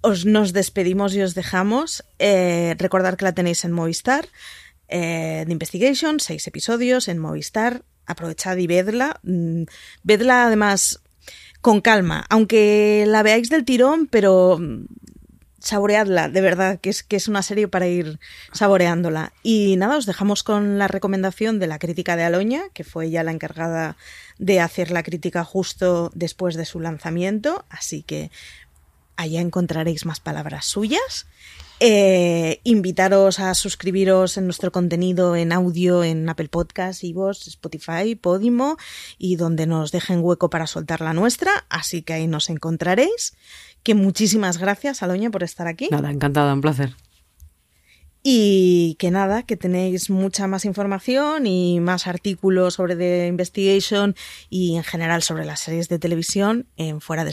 os 0.00 0.26
nos 0.26 0.52
despedimos 0.52 1.14
y 1.14 1.22
os 1.22 1.34
dejamos. 1.34 2.04
Eh, 2.18 2.74
recordar 2.78 3.16
que 3.16 3.24
la 3.24 3.34
tenéis 3.34 3.64
en 3.64 3.70
Movistar. 3.70 4.28
Eh, 4.88 5.44
The 5.46 5.52
Investigation, 5.52 6.18
seis 6.18 6.46
episodios 6.48 7.06
en 7.06 7.18
Movistar. 7.18 7.84
Aprovechad 8.06 8.56
y 8.56 8.66
vedla. 8.66 9.20
Mm, 9.22 9.62
vedla 10.02 10.46
además 10.46 11.00
con 11.66 11.80
calma, 11.80 12.24
aunque 12.30 13.06
la 13.08 13.24
veáis 13.24 13.48
del 13.50 13.64
tirón, 13.64 14.06
pero 14.06 14.60
saboreadla, 15.58 16.28
de 16.28 16.40
verdad, 16.40 16.78
que 16.78 16.90
es, 16.90 17.02
que 17.02 17.16
es 17.16 17.26
una 17.26 17.42
serie 17.42 17.66
para 17.66 17.88
ir 17.88 18.20
saboreándola. 18.52 19.32
Y 19.42 19.74
nada, 19.74 19.96
os 19.96 20.06
dejamos 20.06 20.44
con 20.44 20.78
la 20.78 20.86
recomendación 20.86 21.58
de 21.58 21.66
la 21.66 21.80
crítica 21.80 22.14
de 22.14 22.22
Aloña, 22.22 22.68
que 22.72 22.84
fue 22.84 23.06
ella 23.06 23.24
la 23.24 23.32
encargada 23.32 23.96
de 24.38 24.60
hacer 24.60 24.92
la 24.92 25.02
crítica 25.02 25.42
justo 25.42 26.12
después 26.14 26.54
de 26.54 26.66
su 26.66 26.78
lanzamiento, 26.78 27.64
así 27.68 28.04
que 28.04 28.30
allá 29.16 29.40
encontraréis 29.40 30.06
más 30.06 30.20
palabras 30.20 30.66
suyas. 30.66 31.26
Eh, 31.78 32.60
invitaros 32.64 33.38
a 33.38 33.54
suscribiros 33.54 34.38
en 34.38 34.44
nuestro 34.44 34.72
contenido 34.72 35.36
en 35.36 35.52
audio 35.52 36.04
en 36.04 36.26
Apple 36.26 36.48
Podcasts, 36.48 37.04
Ivos, 37.04 37.46
Spotify, 37.46 38.14
Podimo 38.14 38.78
y 39.18 39.36
donde 39.36 39.66
nos 39.66 39.92
dejen 39.92 40.20
hueco 40.24 40.48
para 40.48 40.66
soltar 40.66 41.02
la 41.02 41.12
nuestra, 41.12 41.66
así 41.68 42.00
que 42.00 42.14
ahí 42.14 42.26
nos 42.28 42.48
encontraréis. 42.48 43.36
Que 43.82 43.94
muchísimas 43.94 44.56
gracias, 44.56 45.02
Aloña, 45.02 45.30
por 45.30 45.42
estar 45.42 45.66
aquí. 45.66 45.88
Nada, 45.90 46.10
encantada, 46.10 46.54
un 46.54 46.62
placer. 46.62 46.94
Y 48.22 48.96
que 48.98 49.10
nada, 49.10 49.44
que 49.44 49.56
tenéis 49.56 50.08
mucha 50.10 50.46
más 50.48 50.64
información 50.64 51.46
y 51.46 51.78
más 51.78 52.06
artículos 52.06 52.74
sobre 52.74 52.96
The 52.96 53.26
Investigation 53.28 54.16
y 54.48 54.76
en 54.76 54.82
general 54.82 55.22
sobre 55.22 55.44
las 55.44 55.60
series 55.60 55.88
de 55.88 55.98
televisión 55.98 56.66
en 56.76 57.00
fuera 57.00 57.24